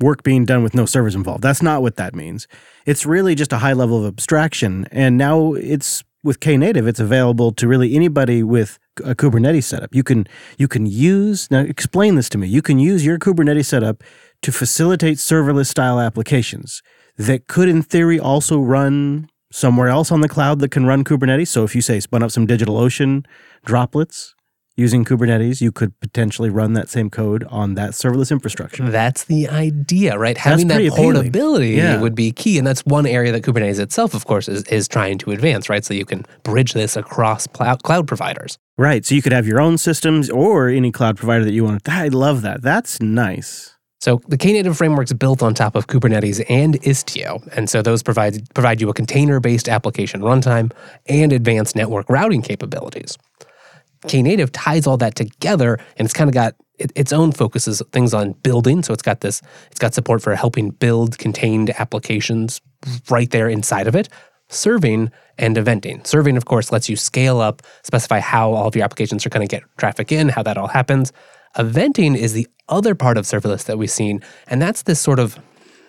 work 0.00 0.22
being 0.22 0.44
done 0.44 0.62
with 0.62 0.74
no 0.74 0.86
servers 0.86 1.14
involved. 1.14 1.42
That's 1.42 1.62
not 1.62 1.82
what 1.82 1.96
that 1.96 2.14
means. 2.14 2.46
It's 2.86 3.04
really 3.04 3.34
just 3.34 3.52
a 3.52 3.58
high 3.58 3.72
level 3.72 3.98
of 3.98 4.06
abstraction. 4.06 4.86
And 4.90 5.18
now 5.18 5.54
it's 5.54 6.04
with 6.24 6.40
Knative, 6.40 6.86
it's 6.86 7.00
available 7.00 7.52
to 7.52 7.68
really 7.68 7.94
anybody 7.94 8.42
with 8.42 8.78
a 9.04 9.14
Kubernetes 9.14 9.64
setup. 9.64 9.94
You 9.94 10.02
can 10.02 10.26
you 10.58 10.68
can 10.68 10.86
use 10.86 11.50
now 11.50 11.60
explain 11.60 12.16
this 12.16 12.28
to 12.30 12.38
me. 12.38 12.48
You 12.48 12.62
can 12.62 12.78
use 12.78 13.06
your 13.06 13.18
Kubernetes 13.18 13.66
setup 13.66 14.02
to 14.42 14.52
facilitate 14.52 15.18
serverless 15.18 15.66
style 15.66 16.00
applications 16.00 16.82
that 17.16 17.46
could 17.46 17.68
in 17.68 17.82
theory 17.82 18.18
also 18.18 18.58
run 18.60 19.28
somewhere 19.50 19.88
else 19.88 20.12
on 20.12 20.20
the 20.20 20.28
cloud 20.28 20.60
that 20.60 20.70
can 20.70 20.86
run 20.86 21.04
Kubernetes. 21.04 21.48
So 21.48 21.64
if 21.64 21.74
you 21.74 21.80
say 21.80 22.00
spun 22.00 22.22
up 22.22 22.30
some 22.30 22.46
DigitalOcean 22.46 23.24
droplets 23.64 24.34
using 24.78 25.04
Kubernetes, 25.04 25.60
you 25.60 25.72
could 25.72 25.98
potentially 26.00 26.48
run 26.48 26.74
that 26.74 26.88
same 26.88 27.10
code 27.10 27.44
on 27.50 27.74
that 27.74 27.90
serverless 27.90 28.30
infrastructure. 28.30 28.88
That's 28.88 29.24
the 29.24 29.48
idea, 29.48 30.16
right? 30.16 30.38
Having 30.38 30.68
pretty 30.68 30.88
that 30.88 30.96
portability 30.96 31.70
Yeah. 31.70 32.00
would 32.00 32.14
be 32.14 32.30
key. 32.30 32.58
And 32.58 32.66
that's 32.66 32.86
one 32.86 33.04
area 33.04 33.32
that 33.32 33.42
Kubernetes 33.42 33.80
itself, 33.80 34.14
of 34.14 34.24
course, 34.24 34.48
is, 34.48 34.62
is 34.64 34.86
trying 34.86 35.18
to 35.18 35.32
advance, 35.32 35.68
right? 35.68 35.84
So 35.84 35.94
you 35.94 36.04
can 36.04 36.24
bridge 36.44 36.74
this 36.74 36.96
across 36.96 37.48
cloud, 37.48 37.82
cloud 37.82 38.06
providers. 38.06 38.56
Right. 38.78 39.04
So 39.04 39.16
you 39.16 39.22
could 39.22 39.32
have 39.32 39.48
your 39.48 39.60
own 39.60 39.78
systems 39.78 40.30
or 40.30 40.68
any 40.68 40.92
cloud 40.92 41.16
provider 41.16 41.44
that 41.44 41.52
you 41.52 41.64
want. 41.64 41.88
I 41.88 42.06
love 42.08 42.42
that. 42.42 42.62
That's 42.62 43.02
nice. 43.02 43.74
So 44.00 44.20
the 44.28 44.38
Knative 44.38 44.76
framework's 44.76 45.12
built 45.12 45.42
on 45.42 45.54
top 45.54 45.74
of 45.74 45.88
Kubernetes 45.88 46.44
and 46.48 46.80
Istio, 46.82 47.44
and 47.56 47.68
so 47.68 47.82
those 47.82 48.00
provide 48.00 48.48
provide 48.54 48.80
you 48.80 48.88
a 48.88 48.94
container-based 48.94 49.68
application 49.68 50.20
runtime 50.20 50.70
and 51.08 51.32
advanced 51.32 51.74
network 51.74 52.08
routing 52.08 52.40
capabilities. 52.40 53.18
Knative 54.02 54.50
ties 54.52 54.86
all 54.86 54.96
that 54.98 55.14
together, 55.14 55.78
and 55.96 56.06
it's 56.06 56.12
kind 56.12 56.28
of 56.28 56.34
got 56.34 56.54
it, 56.78 56.92
its 56.94 57.12
own 57.12 57.32
focuses 57.32 57.82
things 57.92 58.14
on 58.14 58.32
building. 58.32 58.82
So 58.82 58.92
it's 58.92 59.02
got 59.02 59.20
this, 59.20 59.42
it's 59.70 59.80
got 59.80 59.94
support 59.94 60.22
for 60.22 60.34
helping 60.34 60.70
build 60.70 61.18
contained 61.18 61.70
applications 61.70 62.60
right 63.10 63.30
there 63.30 63.48
inside 63.48 63.86
of 63.86 63.96
it. 63.96 64.08
Serving 64.50 65.10
and 65.36 65.56
eventing. 65.56 66.06
Serving, 66.06 66.36
of 66.36 66.46
course, 66.46 66.72
lets 66.72 66.88
you 66.88 66.96
scale 66.96 67.40
up, 67.40 67.62
specify 67.82 68.18
how 68.18 68.52
all 68.52 68.68
of 68.68 68.74
your 68.74 68.84
applications 68.84 69.26
are 69.26 69.28
going 69.28 69.46
to 69.46 69.56
get 69.56 69.62
traffic 69.76 70.10
in, 70.10 70.30
how 70.30 70.42
that 70.42 70.56
all 70.56 70.68
happens. 70.68 71.12
Eventing 71.56 72.16
is 72.16 72.32
the 72.32 72.46
other 72.68 72.94
part 72.94 73.18
of 73.18 73.24
serverless 73.24 73.64
that 73.64 73.76
we've 73.76 73.90
seen, 73.90 74.22
and 74.46 74.62
that's 74.62 74.82
this 74.82 75.00
sort 75.00 75.18
of 75.18 75.38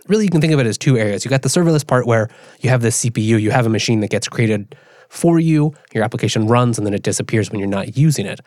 really 0.07 0.25
you 0.25 0.29
can 0.29 0.41
think 0.41 0.51
of 0.51 0.59
it 0.59 0.65
as 0.65 0.77
two 0.77 0.97
areas. 0.97 1.23
You 1.23 1.29
got 1.29 1.43
the 1.43 1.49
serverless 1.49 1.85
part 1.85 2.05
where 2.05 2.29
you 2.59 2.69
have 2.69 2.81
this 2.81 3.05
CPU, 3.05 3.39
you 3.39 3.51
have 3.51 3.65
a 3.65 3.69
machine 3.69 4.01
that 4.01 4.09
gets 4.09 4.27
created 4.27 4.75
for 5.09 5.39
you, 5.39 5.73
your 5.93 6.03
application 6.03 6.47
runs, 6.47 6.77
and 6.77 6.87
then 6.87 6.93
it 6.93 7.03
disappears 7.03 7.51
when 7.51 7.59
you're 7.59 7.67
not 7.67 7.97
using 7.97 8.25
it. 8.25 8.39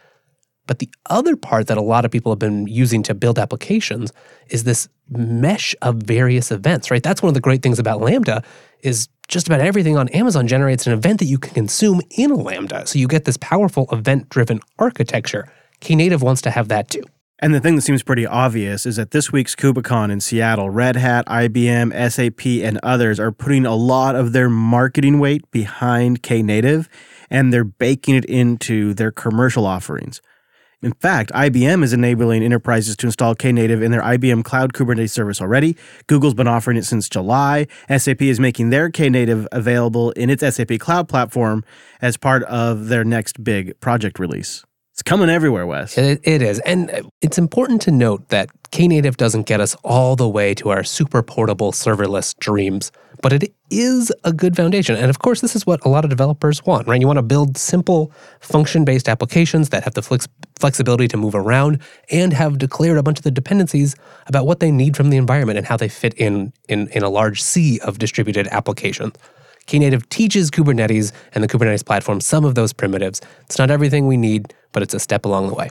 But 0.66 0.78
the 0.78 0.88
other 1.10 1.36
part 1.36 1.66
that 1.66 1.76
a 1.76 1.82
lot 1.82 2.04
of 2.04 2.10
people 2.10 2.30
have 2.30 2.38
been 2.38 2.68
using 2.68 3.02
to 3.04 3.14
build 3.14 3.38
applications 3.38 4.12
is 4.48 4.64
this 4.64 4.88
mesh 5.10 5.74
of 5.82 5.96
various 5.96 6.52
events, 6.52 6.90
right? 6.90 7.02
That's 7.02 7.20
one 7.20 7.28
of 7.28 7.34
the 7.34 7.40
great 7.40 7.62
things 7.62 7.80
about 7.80 8.00
Lambda 8.00 8.44
is 8.80 9.08
just 9.28 9.48
about 9.48 9.60
everything 9.60 9.96
on 9.96 10.08
Amazon 10.10 10.46
generates 10.46 10.86
an 10.86 10.92
event 10.92 11.18
that 11.18 11.24
you 11.26 11.38
can 11.38 11.52
consume 11.52 12.00
in 12.10 12.34
Lambda. 12.34 12.86
So 12.86 12.98
you 12.98 13.08
get 13.08 13.24
this 13.24 13.36
powerful 13.38 13.86
event-driven 13.90 14.60
architecture. 14.78 15.52
Knative 15.80 16.22
wants 16.22 16.42
to 16.42 16.50
have 16.50 16.68
that 16.68 16.90
too. 16.90 17.02
And 17.42 17.52
the 17.52 17.58
thing 17.58 17.74
that 17.74 17.82
seems 17.82 18.04
pretty 18.04 18.24
obvious 18.24 18.86
is 18.86 18.94
that 18.94 19.10
this 19.10 19.32
week's 19.32 19.56
KubeCon 19.56 20.12
in 20.12 20.20
Seattle, 20.20 20.70
Red 20.70 20.94
Hat, 20.94 21.26
IBM, 21.26 21.92
SAP, 22.08 22.46
and 22.64 22.78
others 22.84 23.18
are 23.18 23.32
putting 23.32 23.66
a 23.66 23.74
lot 23.74 24.14
of 24.14 24.32
their 24.32 24.48
marketing 24.48 25.18
weight 25.18 25.50
behind 25.50 26.22
Knative 26.22 26.86
and 27.30 27.52
they're 27.52 27.64
baking 27.64 28.14
it 28.14 28.24
into 28.26 28.94
their 28.94 29.10
commercial 29.10 29.66
offerings. 29.66 30.22
In 30.82 30.92
fact, 30.92 31.32
IBM 31.32 31.82
is 31.82 31.92
enabling 31.92 32.44
enterprises 32.44 32.96
to 32.98 33.06
install 33.06 33.34
Knative 33.34 33.82
in 33.82 33.90
their 33.90 34.02
IBM 34.02 34.44
Cloud 34.44 34.72
Kubernetes 34.72 35.10
service 35.10 35.40
already. 35.40 35.76
Google's 36.06 36.34
been 36.34 36.46
offering 36.46 36.76
it 36.76 36.84
since 36.84 37.08
July. 37.08 37.66
SAP 37.88 38.22
is 38.22 38.38
making 38.38 38.70
their 38.70 38.88
Knative 38.88 39.48
available 39.50 40.12
in 40.12 40.30
its 40.30 40.44
SAP 40.48 40.78
Cloud 40.78 41.08
platform 41.08 41.64
as 42.00 42.16
part 42.16 42.44
of 42.44 42.86
their 42.86 43.02
next 43.02 43.42
big 43.42 43.80
project 43.80 44.20
release. 44.20 44.64
It's 45.02 45.08
coming 45.08 45.30
everywhere, 45.30 45.66
Wes. 45.66 45.98
It, 45.98 46.20
it 46.22 46.42
is. 46.42 46.60
And 46.60 47.10
it's 47.20 47.36
important 47.36 47.82
to 47.82 47.90
note 47.90 48.28
that 48.28 48.50
Knative 48.70 49.16
doesn't 49.16 49.46
get 49.46 49.60
us 49.60 49.74
all 49.82 50.14
the 50.14 50.28
way 50.28 50.54
to 50.54 50.68
our 50.68 50.84
super 50.84 51.24
portable 51.24 51.72
serverless 51.72 52.38
dreams, 52.38 52.92
but 53.20 53.32
it 53.32 53.52
is 53.68 54.12
a 54.22 54.32
good 54.32 54.54
foundation. 54.54 54.94
And 54.94 55.10
of 55.10 55.18
course, 55.18 55.40
this 55.40 55.56
is 55.56 55.66
what 55.66 55.84
a 55.84 55.88
lot 55.88 56.04
of 56.04 56.10
developers 56.10 56.64
want, 56.64 56.86
right? 56.86 57.00
You 57.00 57.08
want 57.08 57.16
to 57.16 57.24
build 57.24 57.58
simple 57.58 58.12
function 58.38 58.84
based 58.84 59.08
applications 59.08 59.70
that 59.70 59.82
have 59.82 59.94
the 59.94 60.02
flex- 60.02 60.28
flexibility 60.60 61.08
to 61.08 61.16
move 61.16 61.34
around 61.34 61.80
and 62.12 62.32
have 62.32 62.58
declared 62.58 62.96
a 62.96 63.02
bunch 63.02 63.18
of 63.18 63.24
the 63.24 63.32
dependencies 63.32 63.96
about 64.28 64.46
what 64.46 64.60
they 64.60 64.70
need 64.70 64.96
from 64.96 65.10
the 65.10 65.16
environment 65.16 65.58
and 65.58 65.66
how 65.66 65.76
they 65.76 65.88
fit 65.88 66.14
in 66.14 66.52
in, 66.68 66.86
in 66.90 67.02
a 67.02 67.10
large 67.10 67.42
sea 67.42 67.80
of 67.80 67.98
distributed 67.98 68.46
applications. 68.52 69.16
Knative 69.66 70.08
teaches 70.08 70.50
Kubernetes 70.50 71.12
and 71.34 71.42
the 71.42 71.48
Kubernetes 71.48 71.84
platform 71.84 72.20
some 72.20 72.44
of 72.44 72.54
those 72.54 72.72
primitives. 72.72 73.20
It's 73.42 73.58
not 73.58 73.70
everything 73.70 74.06
we 74.06 74.16
need, 74.16 74.54
but 74.72 74.82
it's 74.82 74.94
a 74.94 75.00
step 75.00 75.24
along 75.24 75.48
the 75.48 75.54
way. 75.54 75.70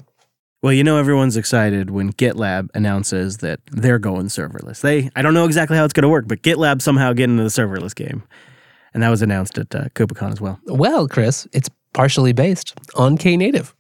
Well, 0.64 0.74
you 0.74 0.84
know 0.84 0.98
everyone's 0.98 1.38
excited 1.38 1.90
when 1.90 2.14
GitLab 2.14 2.70
announces 2.76 3.38
that 3.38 3.60
they're 3.72 3.98
going 3.98 4.28
serverless. 4.28 4.82
They 4.82 5.10
I 5.16 5.24
don't 5.24 5.34
know 5.34 5.46
exactly 5.46 5.76
how 5.76 5.84
it's 5.86 5.94
going 5.94 6.04
to 6.04 6.10
work, 6.10 6.28
but 6.28 6.44
GitLab 6.44 6.82
somehow 6.82 7.14
getting 7.14 7.40
into 7.40 7.44
the 7.44 7.50
serverless 7.50 7.96
game. 7.96 8.24
And 8.94 9.02
that 9.02 9.10
was 9.10 9.22
announced 9.22 9.58
at 9.58 9.74
uh, 9.74 9.86
KubeCon 9.96 10.34
as 10.34 10.42
well. 10.42 10.60
Well, 10.66 11.08
Chris, 11.08 11.48
it's 11.54 11.70
partially 11.94 12.34
based 12.34 12.78
on 12.96 13.18
Knative. 13.18 13.74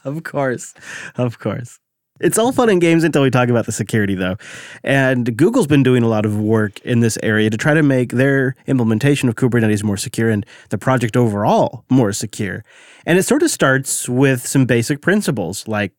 of 0.04 0.22
course. 0.22 0.74
Of 1.16 1.38
course. 1.38 1.78
It's 2.20 2.38
all 2.38 2.52
fun 2.52 2.68
and 2.68 2.80
games 2.80 3.04
until 3.04 3.22
we 3.22 3.30
talk 3.30 3.48
about 3.48 3.66
the 3.66 3.72
security, 3.72 4.14
though. 4.14 4.36
And 4.84 5.36
Google's 5.36 5.66
been 5.66 5.82
doing 5.82 6.02
a 6.02 6.08
lot 6.08 6.26
of 6.26 6.38
work 6.38 6.80
in 6.80 7.00
this 7.00 7.18
area 7.22 7.50
to 7.50 7.56
try 7.56 7.74
to 7.74 7.82
make 7.82 8.12
their 8.12 8.54
implementation 8.66 9.28
of 9.28 9.36
Kubernetes 9.36 9.82
more 9.82 9.96
secure 9.96 10.30
and 10.30 10.44
the 10.68 10.78
project 10.78 11.16
overall 11.16 11.84
more 11.90 12.12
secure. 12.12 12.64
And 13.06 13.18
it 13.18 13.22
sort 13.22 13.42
of 13.42 13.50
starts 13.50 14.08
with 14.08 14.46
some 14.46 14.66
basic 14.66 15.00
principles 15.00 15.66
like 15.66 15.92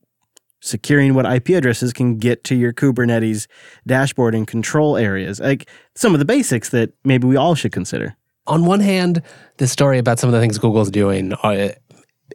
securing 0.61 1.15
what 1.15 1.25
IP 1.25 1.49
addresses 1.49 1.91
can 1.91 2.17
get 2.17 2.43
to 2.45 2.55
your 2.55 2.71
Kubernetes 2.71 3.47
dashboard 3.87 4.35
and 4.35 4.47
control 4.47 4.95
areas. 4.95 5.39
Like 5.39 5.67
some 5.95 6.13
of 6.13 6.19
the 6.19 6.25
basics 6.25 6.69
that 6.69 6.91
maybe 7.03 7.27
we 7.27 7.35
all 7.35 7.55
should 7.55 7.71
consider. 7.71 8.15
On 8.47 8.65
one 8.65 8.79
hand, 8.79 9.21
this 9.57 9.71
story 9.71 9.97
about 9.97 10.19
some 10.19 10.27
of 10.27 10.33
the 10.33 10.39
things 10.39 10.57
Google's 10.57 10.91
doing 10.91 11.33
uh, 11.33 11.73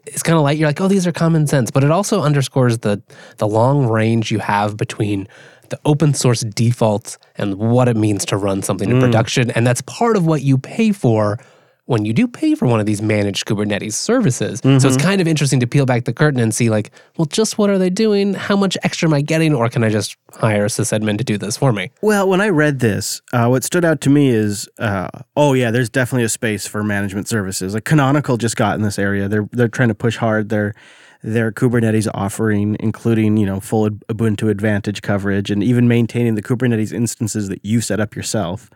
it's 0.06 0.22
kind 0.22 0.36
of 0.36 0.42
like 0.42 0.58
you're 0.58 0.68
like, 0.68 0.80
oh, 0.80 0.88
these 0.88 1.06
are 1.06 1.12
common 1.12 1.46
sense, 1.46 1.70
but 1.70 1.84
it 1.84 1.90
also 1.90 2.22
underscores 2.22 2.78
the 2.78 3.02
the 3.38 3.46
long 3.46 3.86
range 3.86 4.30
you 4.30 4.38
have 4.38 4.76
between 4.76 5.28
the 5.68 5.78
open 5.84 6.14
source 6.14 6.42
defaults 6.42 7.18
and 7.36 7.56
what 7.56 7.88
it 7.88 7.96
means 7.96 8.24
to 8.26 8.36
run 8.36 8.62
something 8.62 8.88
in 8.88 8.96
mm. 8.96 9.00
production, 9.00 9.50
and 9.50 9.66
that's 9.66 9.82
part 9.82 10.16
of 10.16 10.26
what 10.26 10.42
you 10.42 10.58
pay 10.58 10.92
for 10.92 11.38
when 11.86 12.04
you 12.04 12.12
do 12.12 12.26
pay 12.26 12.54
for 12.54 12.66
one 12.66 12.80
of 12.80 12.86
these 12.86 13.00
managed 13.00 13.46
Kubernetes 13.46 13.94
services. 13.94 14.60
Mm-hmm. 14.60 14.78
So 14.78 14.88
it's 14.88 14.96
mm-hmm. 14.96 15.06
kind 15.06 15.20
of 15.20 15.28
interesting 15.28 15.60
to 15.60 15.66
peel 15.66 15.86
back 15.86 16.04
the 16.04 16.12
curtain 16.12 16.40
and 16.40 16.54
see, 16.54 16.68
like, 16.68 16.90
well, 17.16 17.26
just 17.26 17.58
what 17.58 17.70
are 17.70 17.78
they 17.78 17.90
doing? 17.90 18.34
How 18.34 18.56
much 18.56 18.76
extra 18.82 19.08
am 19.08 19.14
I 19.14 19.22
getting? 19.22 19.54
Or 19.54 19.68
can 19.68 19.84
I 19.84 19.88
just 19.88 20.16
hire 20.34 20.64
a 20.64 20.68
sysadmin 20.68 21.16
to 21.18 21.24
do 21.24 21.38
this 21.38 21.56
for 21.56 21.72
me? 21.72 21.90
Well, 22.02 22.28
when 22.28 22.40
I 22.40 22.48
read 22.48 22.80
this, 22.80 23.22
uh, 23.32 23.46
what 23.46 23.64
stood 23.64 23.84
out 23.84 24.00
to 24.02 24.10
me 24.10 24.28
is, 24.28 24.68
uh, 24.78 25.08
oh 25.36 25.52
yeah, 25.52 25.70
there's 25.70 25.88
definitely 25.88 26.24
a 26.24 26.28
space 26.28 26.66
for 26.66 26.82
management 26.82 27.28
services. 27.28 27.74
Like 27.74 27.84
Canonical 27.84 28.36
just 28.36 28.56
got 28.56 28.76
in 28.76 28.82
this 28.82 28.98
area. 28.98 29.28
They're 29.28 29.48
they're 29.52 29.68
trying 29.68 29.88
to 29.88 29.94
push 29.94 30.16
hard 30.16 30.48
their 30.48 30.74
their 31.22 31.52
Kubernetes 31.52 32.08
offering, 32.12 32.76
including 32.80 33.36
you 33.36 33.46
know 33.46 33.60
full 33.60 33.90
Ubuntu 33.90 34.50
Advantage 34.50 35.02
coverage 35.02 35.50
and 35.50 35.62
even 35.62 35.86
maintaining 35.86 36.34
the 36.34 36.42
Kubernetes 36.42 36.92
instances 36.92 37.48
that 37.48 37.64
you 37.64 37.80
set 37.80 38.00
up 38.00 38.16
yourself. 38.16 38.70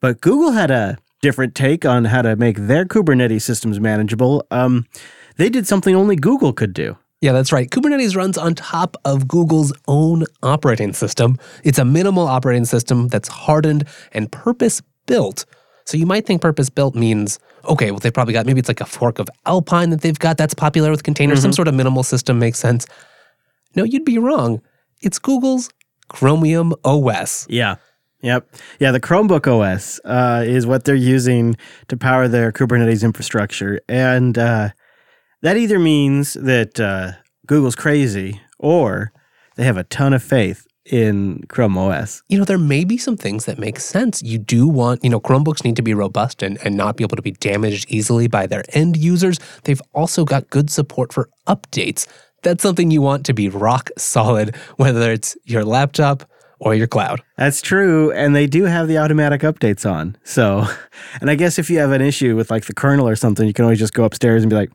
But 0.00 0.20
Google 0.20 0.52
had 0.52 0.70
a 0.70 0.98
different 1.20 1.54
take 1.54 1.84
on 1.84 2.04
how 2.06 2.22
to 2.22 2.36
make 2.36 2.56
their 2.56 2.84
Kubernetes 2.84 3.42
systems 3.42 3.80
manageable. 3.80 4.46
Um, 4.50 4.86
they 5.36 5.48
did 5.48 5.66
something 5.66 5.94
only 5.94 6.16
Google 6.16 6.52
could 6.52 6.72
do. 6.72 6.96
Yeah, 7.20 7.32
that's 7.32 7.52
right. 7.52 7.68
Kubernetes 7.68 8.16
runs 8.16 8.38
on 8.38 8.54
top 8.54 8.96
of 9.04 9.26
Google's 9.26 9.72
own 9.88 10.24
operating 10.42 10.92
system. 10.92 11.36
It's 11.64 11.78
a 11.78 11.84
minimal 11.84 12.28
operating 12.28 12.64
system 12.64 13.08
that's 13.08 13.28
hardened 13.28 13.88
and 14.12 14.30
purpose 14.30 14.80
built. 15.06 15.44
So 15.84 15.96
you 15.96 16.06
might 16.06 16.26
think 16.26 16.42
purpose 16.42 16.70
built 16.70 16.94
means, 16.94 17.40
okay, 17.64 17.90
well, 17.90 17.98
they've 17.98 18.14
probably 18.14 18.34
got 18.34 18.46
maybe 18.46 18.60
it's 18.60 18.68
like 18.68 18.80
a 18.80 18.86
fork 18.86 19.18
of 19.18 19.28
Alpine 19.46 19.90
that 19.90 20.02
they've 20.02 20.18
got 20.18 20.36
that's 20.36 20.54
popular 20.54 20.90
with 20.90 21.02
containers. 21.02 21.38
Mm-hmm. 21.38 21.44
Some 21.44 21.52
sort 21.54 21.66
of 21.66 21.74
minimal 21.74 22.04
system 22.04 22.38
makes 22.38 22.58
sense. 22.58 22.86
No, 23.74 23.84
you'd 23.84 24.04
be 24.04 24.18
wrong. 24.18 24.60
It's 25.02 25.18
Google's 25.18 25.70
Chromium 26.08 26.74
OS. 26.84 27.46
Yeah. 27.48 27.76
Yep. 28.20 28.52
Yeah, 28.80 28.90
the 28.90 29.00
Chromebook 29.00 29.46
OS 29.46 30.00
uh, 30.04 30.42
is 30.44 30.66
what 30.66 30.84
they're 30.84 30.94
using 30.94 31.56
to 31.88 31.96
power 31.96 32.26
their 32.26 32.50
Kubernetes 32.50 33.04
infrastructure. 33.04 33.80
And 33.88 34.36
uh, 34.36 34.70
that 35.42 35.56
either 35.56 35.78
means 35.78 36.34
that 36.34 36.80
uh, 36.80 37.12
Google's 37.46 37.76
crazy 37.76 38.40
or 38.58 39.12
they 39.56 39.64
have 39.64 39.76
a 39.76 39.84
ton 39.84 40.12
of 40.12 40.22
faith 40.22 40.66
in 40.84 41.44
Chrome 41.48 41.76
OS. 41.76 42.22
You 42.28 42.38
know, 42.38 42.44
there 42.44 42.58
may 42.58 42.84
be 42.84 42.98
some 42.98 43.16
things 43.16 43.44
that 43.44 43.58
make 43.58 43.78
sense. 43.78 44.22
You 44.22 44.38
do 44.38 44.66
want, 44.66 45.04
you 45.04 45.10
know, 45.10 45.20
Chromebooks 45.20 45.64
need 45.64 45.76
to 45.76 45.82
be 45.82 45.94
robust 45.94 46.42
and, 46.42 46.58
and 46.64 46.76
not 46.76 46.96
be 46.96 47.04
able 47.04 47.16
to 47.16 47.22
be 47.22 47.32
damaged 47.32 47.90
easily 47.90 48.26
by 48.26 48.46
their 48.46 48.64
end 48.72 48.96
users. 48.96 49.38
They've 49.64 49.82
also 49.94 50.24
got 50.24 50.50
good 50.50 50.70
support 50.70 51.12
for 51.12 51.28
updates. 51.46 52.06
That's 52.42 52.62
something 52.62 52.90
you 52.90 53.02
want 53.02 53.26
to 53.26 53.34
be 53.34 53.48
rock 53.48 53.90
solid, 53.96 54.56
whether 54.76 55.12
it's 55.12 55.36
your 55.44 55.64
laptop 55.64 56.24
or 56.60 56.74
your 56.74 56.86
cloud. 56.86 57.22
That's 57.36 57.60
true. 57.60 58.12
And 58.12 58.34
they 58.34 58.46
do 58.46 58.64
have 58.64 58.88
the 58.88 58.98
automatic 58.98 59.42
updates 59.42 59.90
on. 59.90 60.16
So, 60.24 60.66
and 61.20 61.30
I 61.30 61.34
guess 61.34 61.58
if 61.58 61.70
you 61.70 61.78
have 61.78 61.92
an 61.92 62.02
issue 62.02 62.36
with 62.36 62.50
like 62.50 62.66
the 62.66 62.74
kernel 62.74 63.08
or 63.08 63.16
something, 63.16 63.46
you 63.46 63.52
can 63.52 63.64
always 63.64 63.78
just 63.78 63.94
go 63.94 64.04
upstairs 64.04 64.42
and 64.42 64.50
be 64.50 64.56
like, 64.56 64.70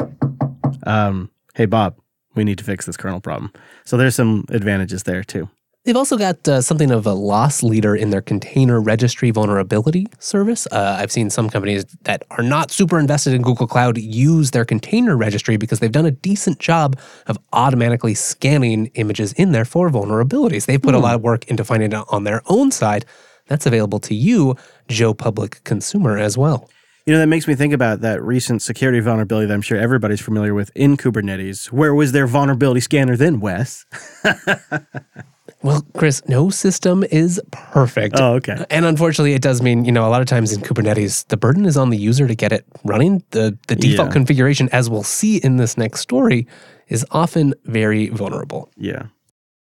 um, 0.86 1.30
hey, 1.56 1.66
Bob, 1.66 1.96
we 2.36 2.44
need 2.44 2.58
to 2.58 2.64
fix 2.64 2.86
this 2.86 2.98
kernel 2.98 3.20
problem. 3.20 3.52
So 3.86 3.98
there's 3.98 4.16
some 4.16 4.46
advantages 4.50 5.04
there 5.04 5.24
too. 5.24 5.50
They've 5.86 5.98
also 5.98 6.18
got 6.18 6.48
uh, 6.48 6.62
something 6.62 6.92
of 6.92 7.06
a 7.06 7.12
loss 7.12 7.62
leader 7.62 7.94
in 7.94 8.10
their 8.10 8.22
container 8.22 8.80
registry 8.80 9.32
vulnerability 9.32 10.08
service. 10.18 10.66
Uh, 10.72 10.96
I've 10.98 11.12
seen 11.12 11.30
some 11.30 11.50
companies 11.50 11.84
that 12.04 12.24
are 12.32 12.44
not 12.44 12.72
super 12.72 12.98
invested 12.98 13.34
in 13.34 13.42
Google 13.42 13.68
Cloud 13.68 13.98
use 13.98 14.52
their 14.52 14.64
container 14.64 15.18
registry 15.18 15.58
because 15.58 15.80
they've 15.80 15.92
done 15.92 16.06
a 16.06 16.12
decent 16.12 16.60
job 16.60 16.98
of 17.28 17.38
automatically 17.52 18.14
scanning 18.14 18.92
images 18.94 19.34
in 19.34 19.52
there 19.52 19.66
for 19.66 19.90
vulnerabilities. 19.90 20.68
They've 20.68 20.82
put 20.82 20.96
a 20.96 21.00
hmm. 21.00 21.04
lot 21.04 21.16
of 21.16 21.22
work 21.22 21.50
into 21.50 21.66
finding 21.66 21.92
it 21.92 22.06
on 22.08 22.24
their 22.24 22.42
own 22.46 22.72
side. 22.72 23.06
That's 23.48 23.66
available 23.66 24.00
to 24.02 24.16
you, 24.16 24.56
Joe 24.88 25.14
Public 25.14 25.66
Consumer, 25.66 26.18
as 26.18 26.38
well. 26.38 26.70
You 27.06 27.12
know, 27.12 27.20
that 27.20 27.28
makes 27.28 27.46
me 27.46 27.56
think 27.56 27.74
about 27.74 28.00
that 28.00 28.24
recent 28.24 28.62
security 28.62 29.02
vulnerability 29.02 29.48
that 29.48 29.54
I'm 29.54 29.62
sure 29.62 29.78
everybody's 29.78 30.22
familiar 30.22 30.54
with 30.54 30.72
in 30.76 30.96
Kubernetes. 30.96 31.74
Where 31.74 31.94
was 31.94 32.14
their 32.14 32.26
vulnerability 32.26 32.80
scanner 32.80 33.18
then, 33.18 33.42
Wes? 33.42 33.86
Well, 35.64 35.86
Chris, 35.96 36.22
no 36.28 36.50
system 36.50 37.06
is 37.10 37.42
perfect. 37.52 38.20
Oh, 38.20 38.34
okay. 38.34 38.66
And 38.70 38.86
unfortunately, 38.86 39.34
it 39.34 39.42
does 39.42 39.62
mean, 39.62 39.86
you 39.86 39.94
know, 39.94 40.06
a 40.06 40.12
lot 40.12 40.20
of 40.20 40.28
times 40.28 40.52
in 40.52 40.62
Kubernetes, 40.62 41.26
the 41.30 41.38
burden 41.38 41.66
is 41.66 41.78
on 41.78 41.90
the 41.90 41.98
user 41.98 42.28
to 42.28 42.36
get 42.36 42.52
it 42.52 42.66
running. 42.84 43.24
The, 43.32 43.58
the 43.70 43.78
default 43.78 44.10
yeah. 44.10 44.14
configuration, 44.14 44.68
as 44.74 44.90
we'll 44.90 45.04
see 45.04 45.38
in 45.38 45.56
this 45.56 45.78
next 45.78 46.02
story, 46.02 46.48
is 46.90 47.06
often 47.12 47.54
very 47.64 48.10
vulnerable. 48.10 48.70
Yeah. 48.76 49.08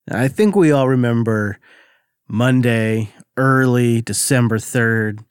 I 0.09 0.27
think 0.27 0.55
we 0.55 0.71
all 0.71 0.87
remember 0.87 1.57
Monday, 2.27 3.09
early 3.35 4.03
December 4.03 4.59
3rd, 4.59 5.23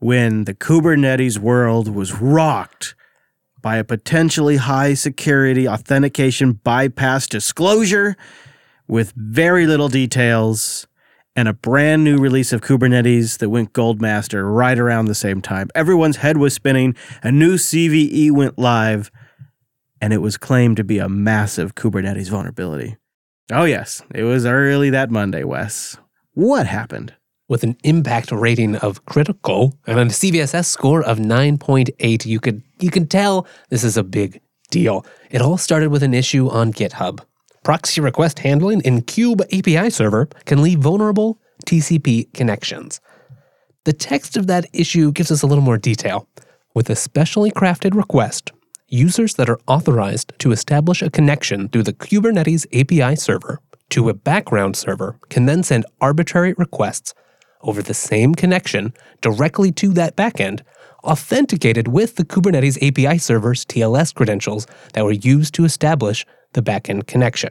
when 0.00 0.44
the 0.44 0.54
Kubernetes 0.54 1.38
world 1.38 1.94
was 1.94 2.20
rocked 2.20 2.96
by 3.62 3.76
a 3.76 3.84
potentially 3.84 4.56
high 4.56 4.94
security 4.94 5.68
authentication 5.68 6.52
bypass 6.52 7.28
disclosure 7.28 8.16
with 8.90 9.12
very 9.16 9.66
little 9.66 9.88
details 9.88 10.86
and 11.36 11.46
a 11.46 11.52
brand 11.52 12.02
new 12.02 12.18
release 12.18 12.52
of 12.52 12.60
Kubernetes 12.60 13.38
that 13.38 13.48
went 13.48 13.72
gold 13.72 14.00
master 14.00 14.50
right 14.50 14.78
around 14.78 15.04
the 15.04 15.14
same 15.14 15.40
time. 15.40 15.68
Everyone's 15.74 16.16
head 16.16 16.36
was 16.38 16.54
spinning. 16.54 16.96
A 17.22 17.30
new 17.30 17.54
CVE 17.54 18.32
went 18.32 18.58
live. 18.58 19.10
and 20.02 20.12
it 20.14 20.18
was 20.18 20.36
claimed 20.38 20.76
to 20.78 20.84
be 20.84 20.98
a 20.98 21.08
massive 21.08 21.74
Kubernetes 21.74 22.30
vulnerability. 22.30 22.96
Oh, 23.52 23.64
yes, 23.64 24.02
it 24.14 24.22
was 24.22 24.46
early 24.46 24.90
that 24.90 25.10
Monday, 25.10 25.44
Wes. 25.44 25.98
What 26.32 26.66
happened? 26.66 27.12
With 27.48 27.64
an 27.64 27.76
impact 27.84 28.32
rating 28.32 28.76
of 28.76 29.04
critical 29.04 29.76
and 29.86 29.98
a 29.98 30.06
CVSS 30.06 30.66
score 30.66 31.02
of 31.02 31.18
9.8, 31.18 32.24
you 32.24 32.40
could 32.40 32.62
you 32.78 32.90
can 32.90 33.06
tell 33.08 33.46
this 33.68 33.84
is 33.84 33.96
a 33.96 34.04
big 34.04 34.40
deal. 34.70 35.04
It 35.30 35.42
all 35.42 35.58
started 35.58 35.90
with 35.90 36.02
an 36.02 36.14
issue 36.14 36.48
on 36.48 36.72
GitHub. 36.72 37.20
Proxy 37.62 38.00
request 38.00 38.38
handling 38.38 38.80
in 38.82 39.02
Kube 39.02 39.42
API 39.52 39.90
server 39.90 40.26
can 40.46 40.62
leave 40.62 40.78
vulnerable 40.78 41.38
TCP 41.66 42.32
connections. 42.32 43.00
The 43.84 43.92
text 43.92 44.36
of 44.36 44.46
that 44.46 44.66
issue 44.72 45.12
gives 45.12 45.30
us 45.30 45.42
a 45.42 45.46
little 45.46 45.64
more 45.64 45.76
detail. 45.78 46.26
With 46.74 46.88
a 46.88 46.96
specially 46.96 47.50
crafted 47.50 47.94
request, 47.94 48.52
users 48.88 49.34
that 49.34 49.50
are 49.50 49.60
authorized 49.66 50.32
to 50.38 50.52
establish 50.52 51.02
a 51.02 51.10
connection 51.10 51.68
through 51.68 51.82
the 51.82 51.92
Kubernetes 51.92 52.66
API 52.72 53.16
server 53.16 53.60
to 53.90 54.08
a 54.08 54.14
background 54.14 54.76
server 54.76 55.18
can 55.28 55.46
then 55.46 55.62
send 55.62 55.84
arbitrary 56.00 56.54
requests 56.56 57.14
over 57.62 57.82
the 57.82 57.94
same 57.94 58.34
connection 58.34 58.94
directly 59.20 59.70
to 59.72 59.92
that 59.92 60.16
backend, 60.16 60.62
authenticated 61.04 61.88
with 61.88 62.16
the 62.16 62.24
Kubernetes 62.24 62.78
API 62.80 63.18
server's 63.18 63.64
TLS 63.66 64.14
credentials 64.14 64.66
that 64.94 65.04
were 65.04 65.12
used 65.12 65.54
to 65.54 65.64
establish 65.64 66.24
the 66.52 66.62
backend 66.62 67.06
connection. 67.06 67.50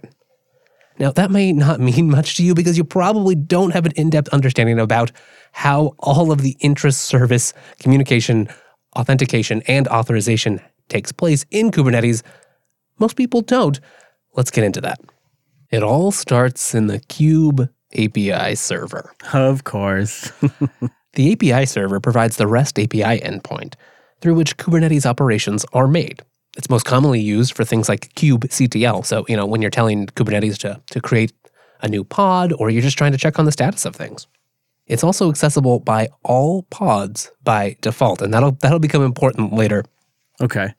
Now, 0.97 1.11
that 1.11 1.31
may 1.31 1.53
not 1.53 1.79
mean 1.89 2.09
much 2.09 2.37
to 2.37 2.43
you 2.43 2.53
because 2.53 2.77
you 2.77 2.83
probably 2.83 3.35
don't 3.35 3.71
have 3.71 3.85
an 3.85 3.93
in 3.93 4.09
depth 4.09 4.29
understanding 4.29 4.79
about 4.79 5.11
how 5.51 5.95
all 5.99 6.31
of 6.31 6.41
the 6.41 6.55
interest 6.59 7.01
service 7.01 7.53
communication, 7.79 8.49
authentication, 8.95 9.61
and 9.67 9.87
authorization 9.87 10.61
takes 10.89 11.11
place 11.11 11.45
in 11.51 11.71
Kubernetes. 11.71 12.23
Most 12.99 13.15
people 13.15 13.41
don't. 13.41 13.79
Let's 14.35 14.51
get 14.51 14.63
into 14.63 14.81
that. 14.81 14.99
It 15.71 15.83
all 15.83 16.11
starts 16.11 16.75
in 16.75 16.87
the 16.87 16.99
Kube 16.99 17.69
API 17.93 18.55
server. 18.55 19.13
Of 19.33 19.63
course. 19.63 20.31
The 21.13 21.33
API 21.33 21.65
server 21.65 21.99
provides 21.99 22.37
the 22.37 22.47
REST 22.47 22.79
API 22.79 23.19
endpoint 23.19 23.73
through 24.21 24.35
which 24.35 24.57
Kubernetes 24.57 25.05
operations 25.05 25.65
are 25.73 25.87
made. 25.87 26.21
It's 26.59 26.69
most 26.69 26.83
commonly 26.83 27.21
used 27.21 27.55
for 27.55 27.63
things 27.63 27.87
like 27.87 28.13
kubectl. 28.15 29.05
So, 29.05 29.25
you 29.29 29.37
know, 29.37 29.45
when 29.45 29.61
you're 29.61 29.71
telling 29.71 30.07
Kubernetes 30.07 30.57
to, 30.57 30.81
to 30.91 30.99
create 30.99 31.31
a 31.81 31.87
new 31.87 32.03
pod 32.03 32.51
or 32.51 32.69
you're 32.69 32.81
just 32.81 32.97
trying 32.97 33.13
to 33.13 33.17
check 33.17 33.39
on 33.39 33.45
the 33.45 33.51
status 33.53 33.85
of 33.85 33.95
things. 33.95 34.27
It's 34.85 35.01
also 35.01 35.29
accessible 35.29 35.79
by 35.79 36.09
all 36.21 36.63
pods 36.63 37.31
by 37.43 37.77
default, 37.79 38.21
and 38.21 38.33
that'll 38.33 38.51
that'll 38.51 38.79
become 38.79 39.03
important 39.03 39.53
later. 39.53 39.85
okay. 40.41 40.73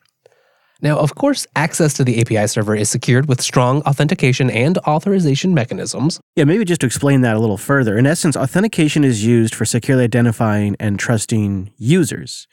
Now, 0.83 0.99
of 0.99 1.15
course, 1.15 1.47
access 1.57 1.95
to 1.95 2.05
the 2.05 2.21
API 2.21 2.47
server 2.47 2.75
is 2.75 2.91
secured 2.91 3.27
with 3.27 3.41
strong 3.41 3.83
authentication 3.83 4.51
and 4.51 4.79
authorization 4.79 5.55
mechanisms. 5.55 6.21
Yeah, 6.37 6.45
maybe 6.45 6.65
just 6.65 6.81
to 6.83 6.87
explain 6.87 7.23
that 7.23 7.37
a 7.37 7.39
little 7.39 7.59
further. 7.59 7.99
In 7.99 8.07
essence, 8.07 8.37
authentication 8.37 9.05
is 9.05 9.25
used 9.25 9.55
for 9.55 9.65
securely 9.65 10.05
identifying 10.05 10.77
and 10.81 10.99
trusting 10.99 11.73
users, 11.77 12.49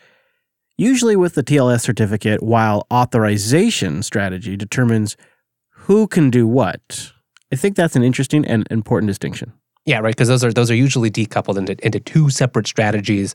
usually 0.77 1.15
with 1.15 1.35
the 1.35 1.43
TLS 1.43 1.81
certificate, 1.81 2.41
while 2.41 2.87
authorization 2.91 4.03
strategy 4.03 4.55
determines 4.55 5.17
who 5.71 6.07
can 6.07 6.29
do 6.29 6.47
what. 6.47 7.11
I 7.51 7.55
think 7.55 7.75
that's 7.75 7.95
an 7.95 8.03
interesting 8.03 8.45
and 8.45 8.67
important 8.69 9.07
distinction. 9.09 9.53
Yeah, 9.85 9.99
right. 9.99 10.13
Because 10.13 10.27
those 10.27 10.43
are 10.43 10.51
those 10.51 10.69
are 10.69 10.75
usually 10.75 11.09
decoupled 11.09 11.57
into 11.57 11.75
into 11.85 11.99
two 11.99 12.29
separate 12.29 12.67
strategies. 12.67 13.33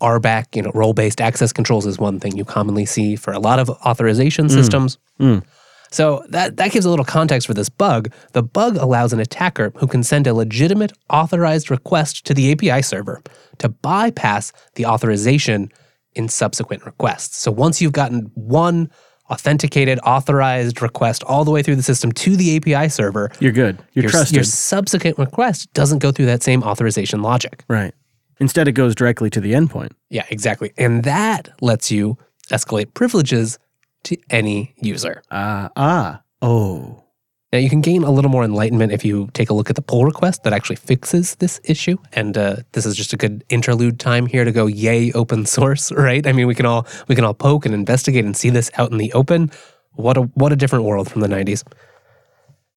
RBAC, 0.00 0.56
you 0.56 0.62
know, 0.62 0.70
role-based 0.72 1.20
access 1.20 1.52
controls 1.52 1.84
is 1.84 1.98
one 1.98 2.20
thing 2.20 2.34
you 2.34 2.44
commonly 2.44 2.86
see 2.86 3.16
for 3.16 3.32
a 3.32 3.38
lot 3.38 3.58
of 3.58 3.68
authorization 3.68 4.48
systems. 4.48 4.96
Mm. 5.18 5.44
So 5.90 6.24
that 6.28 6.56
that 6.56 6.70
gives 6.70 6.86
a 6.86 6.90
little 6.90 7.04
context 7.04 7.46
for 7.46 7.54
this 7.54 7.68
bug. 7.68 8.12
The 8.32 8.42
bug 8.42 8.76
allows 8.76 9.12
an 9.12 9.20
attacker 9.20 9.72
who 9.76 9.86
can 9.86 10.02
send 10.02 10.26
a 10.26 10.34
legitimate 10.34 10.92
authorized 11.10 11.70
request 11.70 12.24
to 12.26 12.34
the 12.34 12.52
API 12.52 12.82
server 12.82 13.22
to 13.58 13.68
bypass 13.68 14.52
the 14.74 14.86
authorization 14.86 15.70
in 16.14 16.28
subsequent 16.28 16.84
requests. 16.84 17.36
So 17.36 17.50
once 17.50 17.80
you've 17.80 17.92
gotten 17.92 18.30
one 18.34 18.90
authenticated 19.30 19.98
authorized 20.04 20.82
request 20.82 21.22
all 21.24 21.44
the 21.44 21.50
way 21.52 21.62
through 21.62 21.76
the 21.76 21.82
system 21.84 22.10
to 22.10 22.36
the 22.36 22.56
API 22.56 22.88
server, 22.88 23.30
You're 23.38 23.52
good. 23.52 23.78
You're 23.92 24.04
your, 24.04 24.10
trusted. 24.10 24.34
your 24.34 24.44
subsequent 24.44 25.18
request 25.18 25.72
doesn't 25.72 26.00
go 26.00 26.10
through 26.10 26.26
that 26.26 26.42
same 26.42 26.62
authorization 26.62 27.22
logic. 27.22 27.64
right. 27.68 27.94
Instead, 28.40 28.66
it 28.68 28.72
goes 28.72 28.94
directly 28.94 29.28
to 29.28 29.38
the 29.38 29.52
endpoint. 29.52 29.90
Yeah, 30.08 30.24
exactly. 30.30 30.72
And 30.78 31.04
that 31.04 31.50
lets 31.60 31.90
you 31.90 32.16
escalate 32.50 32.94
privileges 32.94 33.58
to 34.04 34.16
any 34.30 34.74
user. 34.80 35.22
Ah, 35.30 35.68
ah. 35.76 36.22
Oh. 36.40 37.04
Now, 37.52 37.58
you 37.58 37.68
can 37.68 37.80
gain 37.80 38.04
a 38.04 38.10
little 38.12 38.30
more 38.30 38.44
enlightenment 38.44 38.92
if 38.92 39.04
you 39.04 39.28
take 39.32 39.50
a 39.50 39.54
look 39.54 39.70
at 39.70 39.74
the 39.74 39.82
pull 39.82 40.04
request 40.04 40.44
that 40.44 40.52
actually 40.52 40.76
fixes 40.76 41.34
this 41.36 41.60
issue. 41.64 41.96
And 42.12 42.38
uh, 42.38 42.56
this 42.72 42.86
is 42.86 42.94
just 42.94 43.12
a 43.12 43.16
good 43.16 43.42
interlude 43.48 43.98
time 43.98 44.26
here 44.26 44.44
to 44.44 44.52
go, 44.52 44.68
yay, 44.68 45.10
open 45.12 45.46
source, 45.46 45.90
right? 45.96 46.24
I 46.26 46.32
mean, 46.32 46.46
we 46.46 46.54
can 46.54 46.66
all 46.66 46.86
we 47.08 47.16
can 47.16 47.24
all 47.24 47.34
poke 47.34 47.66
and 47.66 47.74
investigate 47.74 48.24
and 48.24 48.36
see 48.36 48.50
this 48.50 48.70
out 48.78 48.92
in 48.92 48.98
the 48.98 49.12
open. 49.14 49.50
What 49.94 50.16
a 50.16 50.22
what 50.22 50.52
a 50.52 50.56
different 50.56 50.84
world 50.84 51.10
from 51.10 51.22
the 51.22 51.28
90s. 51.28 51.64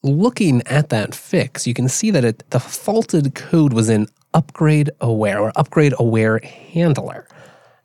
Looking 0.02 0.60
at 0.66 0.88
that 0.88 1.14
fix, 1.14 1.66
you 1.66 1.72
can 1.72 1.88
see 1.88 2.10
that 2.10 2.24
it, 2.24 2.50
the 2.50 2.60
faulted 2.60 3.34
code 3.34 3.72
was 3.72 3.88
in 3.88 4.08
upgrade 4.34 4.90
aware 5.00 5.40
or 5.40 5.52
upgrade 5.54 5.94
aware 5.98 6.38
handler. 6.38 7.28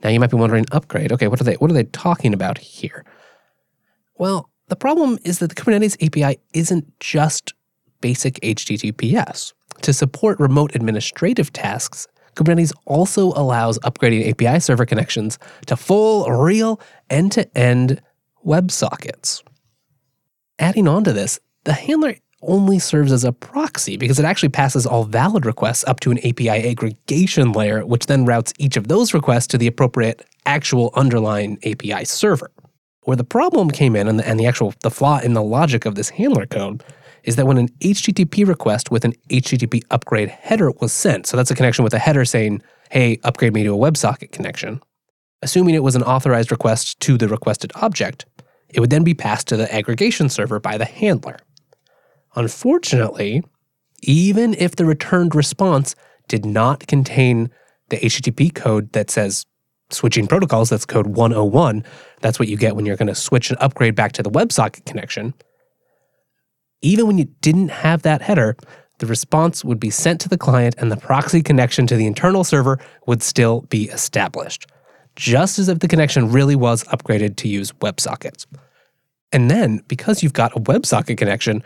Now 0.04 0.10
you 0.10 0.20
might 0.20 0.32
be 0.32 0.38
wondering, 0.38 0.66
upgrade, 0.72 1.12
okay, 1.12 1.28
what 1.28 1.40
are 1.40 1.44
they 1.44 1.54
what 1.54 1.70
are 1.70 1.76
they 1.76 1.84
talking 1.84 2.34
about 2.34 2.58
here? 2.58 3.06
Well, 4.18 4.49
the 4.70 4.76
problem 4.76 5.18
is 5.24 5.40
that 5.40 5.50
the 5.50 5.56
Kubernetes 5.56 5.98
API 6.04 6.40
isn't 6.54 7.00
just 7.00 7.54
basic 8.02 8.36
HTTPS. 8.42 9.54
To 9.82 9.94
support 9.94 10.40
remote 10.40 10.76
administrative 10.76 11.52
tasks, 11.54 12.08
Kubernetes 12.36 12.74
also 12.86 13.28
allows 13.34 13.80
upgrading 13.80 14.30
API 14.30 14.60
server 14.60 14.86
connections 14.86 15.40
to 15.66 15.76
full, 15.76 16.30
real, 16.30 16.80
end 17.10 17.32
to 17.34 17.58
end 17.58 18.02
WebSockets. 18.46 19.44
Adding 20.60 20.88
on 20.88 21.04
to 21.04 21.14
this, 21.14 21.40
the 21.64 21.74
handler 21.74 22.16
only 22.42 22.80
serves 22.80 23.12
as 23.12 23.24
a 23.24 23.34
proxy 23.34 23.98
because 23.98 24.20
it 24.20 24.26
actually 24.26 24.50
passes 24.50 24.86
all 24.86 25.04
valid 25.04 25.46
requests 25.46 25.84
up 25.86 26.00
to 26.02 26.12
an 26.12 26.20
API 26.20 26.50
aggregation 26.50 27.52
layer, 27.52 27.86
which 27.86 28.06
then 28.06 28.26
routes 28.26 28.54
each 28.60 28.78
of 28.78 28.88
those 28.88 29.14
requests 29.14 29.48
to 29.48 29.58
the 29.58 29.68
appropriate 29.68 30.26
actual 30.46 30.92
underlying 30.96 31.58
API 31.66 32.06
server. 32.06 32.52
Where 33.10 33.16
the 33.16 33.24
problem 33.24 33.72
came 33.72 33.96
in 33.96 34.08
and 34.08 34.20
the, 34.20 34.28
and 34.28 34.40
the 34.40 34.46
actual 34.46 34.72
the 34.84 34.92
flaw 34.92 35.18
in 35.18 35.34
the 35.34 35.42
logic 35.42 35.86
of 35.86 35.96
this 35.96 36.10
handler 36.10 36.46
code 36.46 36.84
is 37.24 37.38
that 37.38 37.48
when 37.48 37.58
an 37.58 37.70
HTTP 37.80 38.48
request 38.48 38.92
with 38.92 39.04
an 39.04 39.14
HTTP 39.32 39.82
upgrade 39.90 40.30
header 40.30 40.70
was 40.80 40.94
sent, 40.94 41.26
so 41.26 41.36
that's 41.36 41.50
a 41.50 41.56
connection 41.56 41.84
with 41.84 41.96
a 41.96 41.98
header 41.98 42.24
saying, 42.24 42.62
"Hey, 42.92 43.18
upgrade 43.24 43.56
me 43.56 43.64
to 43.64 43.74
a 43.74 43.78
WebSocket 43.80 44.32
connection," 44.32 44.80
assuming 45.42 45.74
it 45.74 45.82
was 45.82 45.96
an 45.96 46.04
authorized 46.04 46.52
request 46.52 47.00
to 47.00 47.18
the 47.18 47.28
requested 47.28 47.72
object, 47.74 48.28
it 48.70 48.80
would 48.80 48.92
then 48.92 49.04
be 49.04 49.16
passed 49.16 49.48
to 49.48 49.58
the 49.58 49.74
aggregation 49.74 50.30
server 50.30 50.60
by 50.60 50.78
the 50.78 50.86
handler. 50.86 51.40
Unfortunately, 52.36 53.42
even 54.04 54.54
if 54.54 54.76
the 54.76 54.86
returned 54.86 55.34
response 55.34 55.96
did 56.28 56.46
not 56.46 56.86
contain 56.86 57.50
the 57.90 57.98
HTTP 58.06 58.54
code 58.54 58.92
that 58.92 59.10
says 59.10 59.48
switching 59.92 60.28
protocols, 60.28 60.70
that's 60.70 60.86
code 60.86 61.08
101, 61.08 61.84
that's 62.22 62.40
what 62.40 62.48
you 62.48 62.58
get 62.58 62.76
when 62.76 62.86
you're 62.86 62.96
going 62.96 63.08
to 63.08 63.16
switch 63.16 63.50
and 63.50 63.60
upgrade 63.60 63.96
back 63.96 64.12
to 64.14 64.24
the 64.24 64.32
WebSocket 64.32 64.86
connection. 64.86 65.34
Even 66.82 67.08
when 67.08 67.18
you 67.18 67.26
didn't 67.42 67.70
have 67.70 68.04
that 68.04 68.22
header, 68.22 68.56
the 69.00 69.06
response 69.06 69.64
would 69.64 69.80
be 69.80 69.90
sent 69.90 70.22
to 70.22 70.30
the 70.30 70.38
client 70.38 70.76
and 70.78 70.92
the 70.92 70.98
proxy 70.98 71.42
connection 71.42 71.88
to 71.88 71.96
the 71.96 72.06
internal 72.06 72.44
server 72.44 72.80
would 73.08 73.24
still 73.24 73.62
be 73.70 73.86
established, 73.90 74.68
just 75.16 75.60
as 75.60 75.70
if 75.70 75.80
the 75.80 75.88
connection 75.88 76.32
really 76.32 76.56
was 76.56 76.84
upgraded 76.86 77.36
to 77.38 77.48
use 77.48 77.72
WebSockets. 77.74 78.46
And 79.32 79.50
then, 79.50 79.82
because 79.88 80.24
you've 80.24 80.34
got 80.34 80.56
a 80.56 80.60
WebSocket 80.60 81.18
connection, 81.18 81.64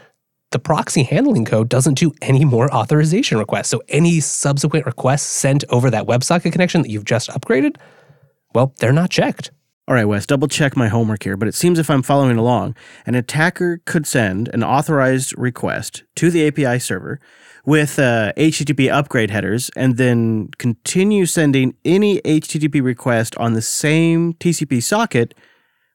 the 0.51 0.59
proxy 0.59 1.01
handling 1.01 1.45
code 1.45 1.69
doesn't 1.69 1.95
do 1.95 2.11
any 2.21 2.45
more 2.45 2.71
authorization 2.73 3.39
requests. 3.39 3.69
So 3.69 3.81
any 3.89 4.19
subsequent 4.19 4.85
requests 4.85 5.23
sent 5.23 5.63
over 5.69 5.89
that 5.89 6.05
WebSocket 6.05 6.51
connection 6.51 6.83
that 6.83 6.89
you've 6.89 7.05
just 7.05 7.29
upgraded, 7.29 7.77
well, 8.53 8.73
they're 8.79 8.93
not 8.93 9.09
checked. 9.09 9.51
All 9.85 9.95
right, 9.95 10.05
Wes, 10.05 10.25
double 10.25 10.47
check 10.47 10.77
my 10.77 10.87
homework 10.87 11.23
here, 11.23 11.35
but 11.35 11.49
it 11.49 11.55
seems 11.55 11.77
if 11.77 11.89
I'm 11.89 12.03
following 12.03 12.37
along, 12.37 12.75
an 13.05 13.15
attacker 13.15 13.81
could 13.85 14.07
send 14.07 14.49
an 14.53 14.63
authorized 14.63 15.37
request 15.37 16.03
to 16.15 16.31
the 16.31 16.47
API 16.47 16.79
server 16.79 17.19
with 17.65 17.99
uh, 17.99 18.31
HTTP 18.37 18.89
upgrade 18.89 19.29
headers 19.29 19.69
and 19.75 19.97
then 19.97 20.49
continue 20.57 21.25
sending 21.25 21.75
any 21.83 22.21
HTTP 22.21 22.81
request 22.81 23.35
on 23.37 23.53
the 23.53 23.61
same 23.61 24.35
TCP 24.35 24.81
socket, 24.81 25.33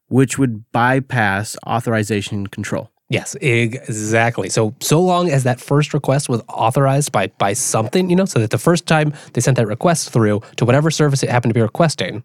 which 0.09 0.39
would 0.39 0.71
bypass 0.71 1.57
authorization 1.67 2.47
control. 2.47 2.91
Yes, 3.11 3.37
exactly. 3.41 4.51
So 4.51 4.75
so 4.81 5.01
long 5.01 5.31
as 5.31 5.45
that 5.45 5.61
first 5.61 5.95
request 5.95 6.29
was 6.29 6.43
authorized 6.47 7.11
by 7.11 7.29
by 7.39 7.55
something, 7.55 8.11
you 8.11 8.17
know, 8.17 8.27
so 8.27 8.39
that 8.39 8.51
the 8.51 8.59
first 8.59 8.87
time 8.87 9.15
they 9.33 9.41
sent 9.41 9.57
that 9.57 9.67
request 9.67 10.11
through 10.11 10.43
to 10.57 10.67
whatever 10.67 10.91
service 10.91 11.23
it 11.23 11.31
happened 11.31 11.51
to 11.51 11.55
be 11.55 11.63
requesting, 11.63 12.23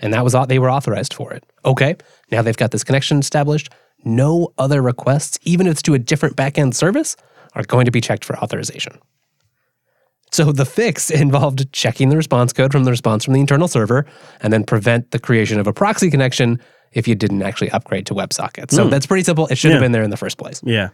and 0.00 0.12
that 0.14 0.24
was 0.24 0.34
au- 0.34 0.46
they 0.46 0.58
were 0.58 0.70
authorized 0.70 1.14
for 1.14 1.32
it. 1.32 1.44
Okay, 1.64 1.96
now 2.30 2.42
they've 2.42 2.56
got 2.56 2.70
this 2.72 2.84
connection 2.84 3.18
established. 3.18 3.70
no 4.04 4.52
other 4.58 4.80
requests, 4.82 5.38
even 5.42 5.66
if 5.66 5.72
it's 5.72 5.82
to 5.82 5.94
a 5.94 5.98
different 5.98 6.34
backend 6.36 6.74
service, 6.74 7.16
are 7.54 7.62
going 7.64 7.84
to 7.84 7.90
be 7.90 8.00
checked 8.00 8.24
for 8.24 8.36
authorization. 8.38 8.98
So 10.32 10.52
the 10.52 10.64
fix 10.64 11.10
involved 11.24 11.72
checking 11.72 12.08
the 12.08 12.16
response 12.16 12.52
code 12.52 12.72
from 12.72 12.84
the 12.84 12.90
response 12.90 13.24
from 13.24 13.34
the 13.34 13.40
internal 13.40 13.68
server 13.68 14.06
and 14.40 14.52
then 14.52 14.64
prevent 14.64 15.10
the 15.10 15.18
creation 15.18 15.58
of 15.60 15.66
a 15.66 15.72
proxy 15.72 16.10
connection 16.10 16.60
if 16.92 17.06
you 17.06 17.14
didn't 17.14 17.42
actually 17.42 17.70
upgrade 17.70 18.06
to 18.06 18.14
WebSocket. 18.14 18.70
So 18.70 18.88
that's 18.88 19.06
pretty 19.06 19.24
simple. 19.24 19.46
It 19.48 19.56
should 19.58 19.70
have 19.72 19.80
been 19.82 19.92
there 19.92 20.02
in 20.02 20.10
the 20.10 20.16
first 20.16 20.38
place. 20.38 20.60
Yeah. 20.64 20.88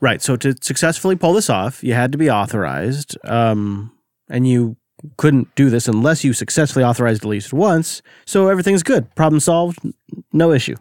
Right. 0.00 0.22
So 0.22 0.36
to 0.36 0.54
successfully 0.60 1.16
pull 1.16 1.32
this 1.32 1.50
off, 1.50 1.82
you 1.82 1.94
had 1.94 2.12
to 2.12 2.18
be 2.18 2.30
authorized. 2.30 3.16
Um, 3.24 3.92
and 4.28 4.46
you 4.46 4.76
couldn't 5.16 5.54
do 5.54 5.70
this 5.70 5.88
unless 5.88 6.24
you 6.24 6.32
successfully 6.32 6.84
authorized 6.84 7.22
at 7.22 7.28
least 7.28 7.52
once. 7.52 8.02
So 8.26 8.48
everything's 8.48 8.82
good. 8.82 9.14
Problem 9.14 9.40
solved. 9.40 9.78
No 10.32 10.52
issue. 10.52 10.76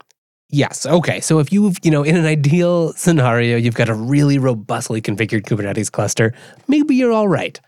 Yes. 0.50 0.86
Okay. 0.86 1.20
So 1.20 1.40
if 1.40 1.52
you've, 1.52 1.78
you 1.84 1.92
know, 1.92 2.04
in 2.04 2.16
an 2.16 2.26
ideal 2.26 2.94
scenario, 2.94 3.58
you've 3.58 3.76
got 3.76 3.90
a 3.90 3.94
really 3.94 4.40
robustly 4.40 5.02
configured 5.02 5.44
Kubernetes 5.44 5.92
cluster, 5.92 6.34
maybe 6.68 6.96
you're 6.96 7.12
all 7.12 7.28
right. 7.28 7.60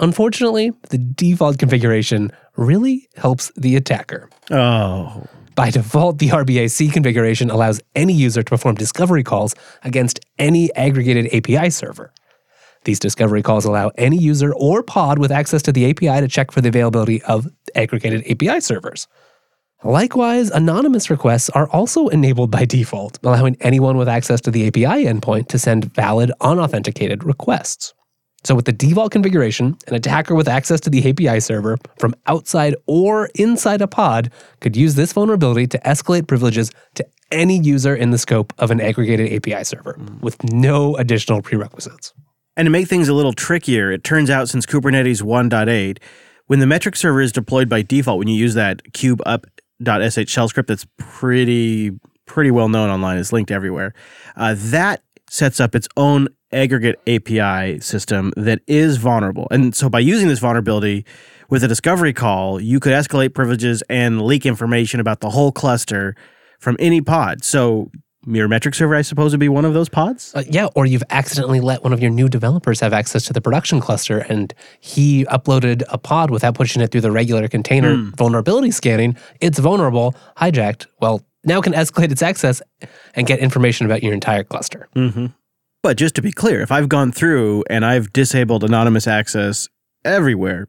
Unfortunately, 0.00 0.72
the 0.90 0.98
default 0.98 1.58
configuration 1.58 2.32
really 2.56 3.08
helps 3.16 3.52
the 3.56 3.76
attacker. 3.76 4.28
Oh. 4.50 5.24
By 5.54 5.70
default, 5.70 6.18
the 6.18 6.30
RBAC 6.30 6.92
configuration 6.92 7.48
allows 7.48 7.80
any 7.94 8.12
user 8.12 8.42
to 8.42 8.50
perform 8.50 8.74
discovery 8.74 9.22
calls 9.22 9.54
against 9.84 10.18
any 10.38 10.74
aggregated 10.74 11.32
API 11.32 11.70
server. 11.70 12.12
These 12.84 12.98
discovery 12.98 13.42
calls 13.42 13.64
allow 13.64 13.90
any 13.96 14.18
user 14.18 14.52
or 14.54 14.82
pod 14.82 15.18
with 15.18 15.32
access 15.32 15.62
to 15.62 15.72
the 15.72 15.90
API 15.90 16.20
to 16.20 16.28
check 16.28 16.50
for 16.50 16.60
the 16.60 16.68
availability 16.68 17.22
of 17.22 17.48
aggregated 17.74 18.24
API 18.30 18.60
servers. 18.60 19.08
Likewise, 19.82 20.50
anonymous 20.50 21.10
requests 21.10 21.50
are 21.50 21.68
also 21.68 22.08
enabled 22.08 22.50
by 22.50 22.64
default, 22.64 23.18
allowing 23.22 23.56
anyone 23.60 23.98
with 23.98 24.08
access 24.08 24.40
to 24.42 24.50
the 24.50 24.66
API 24.66 25.04
endpoint 25.04 25.48
to 25.48 25.58
send 25.58 25.92
valid, 25.94 26.32
unauthenticated 26.40 27.22
requests. 27.22 27.92
So, 28.44 28.54
with 28.54 28.66
the 28.66 28.72
default 28.72 29.12
configuration, 29.12 29.76
an 29.86 29.94
attacker 29.94 30.34
with 30.34 30.48
access 30.48 30.80
to 30.80 30.90
the 30.90 31.08
API 31.10 31.40
server 31.40 31.78
from 31.98 32.14
outside 32.26 32.74
or 32.86 33.30
inside 33.34 33.80
a 33.82 33.86
pod 33.86 34.30
could 34.60 34.76
use 34.76 34.94
this 34.94 35.12
vulnerability 35.12 35.66
to 35.68 35.78
escalate 35.80 36.26
privileges 36.26 36.70
to 36.94 37.06
any 37.30 37.58
user 37.58 37.94
in 37.94 38.10
the 38.10 38.18
scope 38.18 38.52
of 38.58 38.70
an 38.70 38.80
aggregated 38.80 39.32
API 39.32 39.64
server 39.64 39.98
with 40.20 40.42
no 40.44 40.96
additional 40.96 41.42
prerequisites. 41.42 42.12
And 42.56 42.66
to 42.66 42.70
make 42.70 42.88
things 42.88 43.08
a 43.08 43.14
little 43.14 43.32
trickier, 43.32 43.90
it 43.90 44.04
turns 44.04 44.30
out 44.30 44.48
since 44.48 44.64
Kubernetes 44.66 45.22
1.8, 45.22 45.98
when 46.46 46.60
the 46.60 46.66
metric 46.66 46.94
server 46.96 47.20
is 47.20 47.32
deployed 47.32 47.68
by 47.68 47.82
default, 47.82 48.18
when 48.18 48.28
you 48.28 48.36
use 48.36 48.54
that 48.54 48.82
kubeup.sh 48.92 50.30
shell 50.30 50.48
script 50.48 50.68
that's 50.68 50.86
pretty 50.98 51.92
pretty 52.26 52.50
well 52.50 52.68
known 52.68 52.88
online, 52.90 53.18
it's 53.18 53.32
linked 53.32 53.50
everywhere, 53.50 53.92
uh, 54.36 54.54
that 54.56 55.02
sets 55.28 55.60
up 55.60 55.74
its 55.74 55.88
own 55.96 56.28
aggregate 56.52 57.00
API 57.06 57.80
system 57.80 58.32
that 58.36 58.60
is 58.66 58.96
vulnerable. 58.96 59.46
And 59.50 59.74
so 59.74 59.90
by 59.90 59.98
using 59.98 60.28
this 60.28 60.38
vulnerability 60.38 61.04
with 61.50 61.64
a 61.64 61.68
discovery 61.68 62.12
call, 62.12 62.60
you 62.60 62.80
could 62.80 62.92
escalate 62.92 63.34
privileges 63.34 63.82
and 63.90 64.22
leak 64.22 64.46
information 64.46 65.00
about 65.00 65.20
the 65.20 65.30
whole 65.30 65.52
cluster 65.52 66.14
from 66.60 66.76
any 66.78 67.00
pod. 67.00 67.44
So 67.44 67.90
your 68.26 68.48
metric 68.48 68.74
server, 68.74 68.94
I 68.94 69.02
suppose, 69.02 69.32
would 69.32 69.40
be 69.40 69.48
one 69.48 69.64
of 69.64 69.74
those 69.74 69.88
pods? 69.88 70.32
Uh, 70.34 70.44
yeah, 70.48 70.66
or 70.74 70.86
you've 70.86 71.04
accidentally 71.10 71.60
let 71.60 71.82
one 71.82 71.92
of 71.92 72.00
your 72.00 72.10
new 72.10 72.28
developers 72.28 72.80
have 72.80 72.92
access 72.92 73.24
to 73.26 73.32
the 73.32 73.40
production 73.40 73.80
cluster 73.80 74.18
and 74.18 74.54
he 74.80 75.24
uploaded 75.26 75.82
a 75.88 75.98
pod 75.98 76.30
without 76.30 76.54
pushing 76.54 76.82
it 76.82 76.90
through 76.90 77.00
the 77.02 77.12
regular 77.12 77.48
container 77.48 77.96
vulnerability 78.16 78.70
scanning. 78.70 79.16
It's 79.40 79.58
vulnerable, 79.58 80.14
hijacked. 80.36 80.86
Well, 81.00 81.24
now 81.44 81.60
can 81.60 81.72
escalate 81.72 82.10
its 82.10 82.22
access 82.22 82.62
and 83.14 83.26
get 83.26 83.38
information 83.38 83.86
about 83.86 84.02
your 84.02 84.12
entire 84.12 84.44
cluster. 84.44 84.88
Mm-hmm. 84.96 85.26
But 85.82 85.98
just 85.98 86.14
to 86.14 86.22
be 86.22 86.32
clear, 86.32 86.62
if 86.62 86.72
I've 86.72 86.88
gone 86.88 87.12
through 87.12 87.64
and 87.68 87.84
I've 87.84 88.12
disabled 88.12 88.64
anonymous 88.64 89.06
access 89.06 89.68
everywhere, 90.04 90.68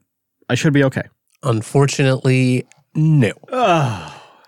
I 0.49 0.55
should 0.55 0.73
be 0.73 0.83
okay. 0.83 1.03
Unfortunately, 1.43 2.65
no. 2.93 3.31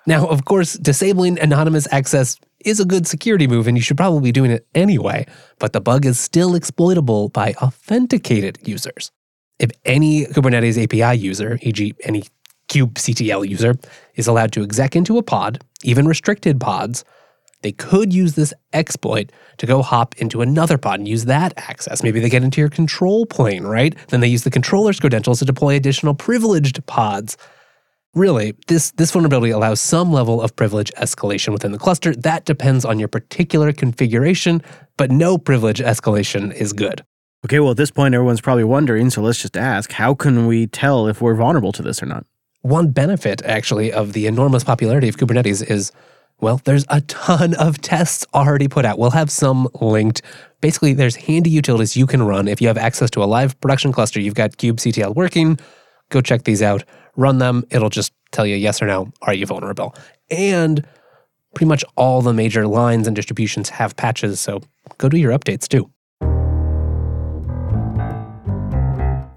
Now, 0.05 0.25
of 0.27 0.45
course, 0.45 0.73
disabling 0.73 1.39
anonymous 1.39 1.87
access 1.91 2.37
is 2.67 2.79
a 2.79 2.85
good 2.85 3.07
security 3.07 3.47
move 3.47 3.67
and 3.67 3.77
you 3.77 3.81
should 3.81 3.97
probably 3.97 4.21
be 4.21 4.31
doing 4.31 4.51
it 4.51 4.67
anyway, 4.75 5.25
but 5.57 5.73
the 5.73 5.81
bug 5.81 6.05
is 6.05 6.19
still 6.19 6.53
exploitable 6.53 7.29
by 7.29 7.53
authenticated 7.61 8.59
users. 8.63 9.11
If 9.57 9.71
any 9.85 10.25
Kubernetes 10.25 10.81
API 10.81 11.17
user, 11.17 11.57
e.g., 11.61 11.95
any 12.03 12.23
kubectl 12.69 13.47
user, 13.47 13.75
is 14.15 14.27
allowed 14.27 14.51
to 14.51 14.63
exec 14.63 14.95
into 14.95 15.17
a 15.17 15.23
pod, 15.23 15.63
even 15.83 16.07
restricted 16.07 16.59
pods, 16.59 17.03
they 17.61 17.71
could 17.71 18.13
use 18.13 18.35
this 18.35 18.53
exploit 18.73 19.31
to 19.57 19.65
go 19.65 19.81
hop 19.81 20.15
into 20.17 20.41
another 20.41 20.77
pod 20.77 20.99
and 20.99 21.07
use 21.07 21.25
that 21.25 21.53
access. 21.57 22.03
Maybe 22.03 22.19
they 22.19 22.29
get 22.29 22.43
into 22.43 22.61
your 22.61 22.69
control 22.69 23.25
plane, 23.25 23.63
right? 23.63 23.95
Then 24.09 24.19
they 24.19 24.27
use 24.27 24.43
the 24.43 24.51
controller's 24.51 24.99
credentials 24.99 25.39
to 25.39 25.45
deploy 25.45 25.75
additional 25.75 26.13
privileged 26.13 26.85
pods. 26.85 27.35
Really, 28.17 28.55
this, 28.65 28.89
this 28.93 29.11
vulnerability 29.11 29.51
allows 29.51 29.79
some 29.79 30.11
level 30.11 30.41
of 30.41 30.55
privilege 30.55 30.91
escalation 30.97 31.53
within 31.53 31.71
the 31.71 31.77
cluster. 31.77 32.15
That 32.15 32.45
depends 32.45 32.83
on 32.83 32.97
your 32.97 33.07
particular 33.07 33.71
configuration, 33.71 34.63
but 34.97 35.11
no 35.11 35.37
privilege 35.37 35.77
escalation 35.77 36.51
is 36.51 36.73
good. 36.73 37.05
Okay, 37.45 37.59
well, 37.59 37.69
at 37.69 37.77
this 37.77 37.91
point, 37.91 38.15
everyone's 38.15 38.41
probably 38.41 38.63
wondering, 38.63 39.11
so 39.11 39.21
let's 39.21 39.39
just 39.39 39.55
ask 39.55 39.91
how 39.91 40.15
can 40.15 40.47
we 40.47 40.65
tell 40.65 41.07
if 41.07 41.21
we're 41.21 41.35
vulnerable 41.35 41.71
to 41.73 41.83
this 41.83 42.01
or 42.01 42.07
not? 42.07 42.25
One 42.61 42.89
benefit, 42.89 43.43
actually, 43.43 43.91
of 43.93 44.13
the 44.13 44.25
enormous 44.25 44.63
popularity 44.63 45.07
of 45.07 45.17
Kubernetes 45.17 45.69
is 45.69 45.91
well, 46.39 46.59
there's 46.65 46.85
a 46.89 47.01
ton 47.01 47.53
of 47.53 47.81
tests 47.81 48.25
already 48.33 48.67
put 48.67 48.83
out. 48.83 48.97
We'll 48.97 49.11
have 49.11 49.29
some 49.29 49.67
linked. 49.79 50.23
Basically, 50.61 50.93
there's 50.93 51.15
handy 51.15 51.51
utilities 51.51 51.95
you 51.95 52.07
can 52.07 52.23
run. 52.23 52.47
If 52.47 52.61
you 52.61 52.67
have 52.67 52.77
access 52.79 53.11
to 53.11 53.23
a 53.23 53.25
live 53.25 53.59
production 53.61 53.91
cluster, 53.91 54.19
you've 54.19 54.33
got 54.33 54.57
kubectl 54.57 55.13
working, 55.13 55.59
go 56.09 56.21
check 56.21 56.43
these 56.43 56.63
out, 56.63 56.83
run 57.17 57.39
them. 57.39 57.65
It'll 57.69 57.89
just 57.89 58.13
tell 58.31 58.45
you 58.45 58.55
yes 58.55 58.81
or 58.81 58.87
no, 58.87 59.11
are 59.21 59.33
you 59.33 59.45
vulnerable? 59.45 59.93
And 60.31 60.85
pretty 61.53 61.67
much 61.67 61.83
all 61.97 62.21
the 62.21 62.33
major 62.33 62.65
lines 62.65 63.07
and 63.07 63.15
distributions 63.15 63.69
have 63.69 63.97
patches, 63.97 64.39
so 64.39 64.61
go 64.97 65.09
do 65.09 65.17
your 65.17 65.37
updates 65.37 65.67
too. 65.67 65.91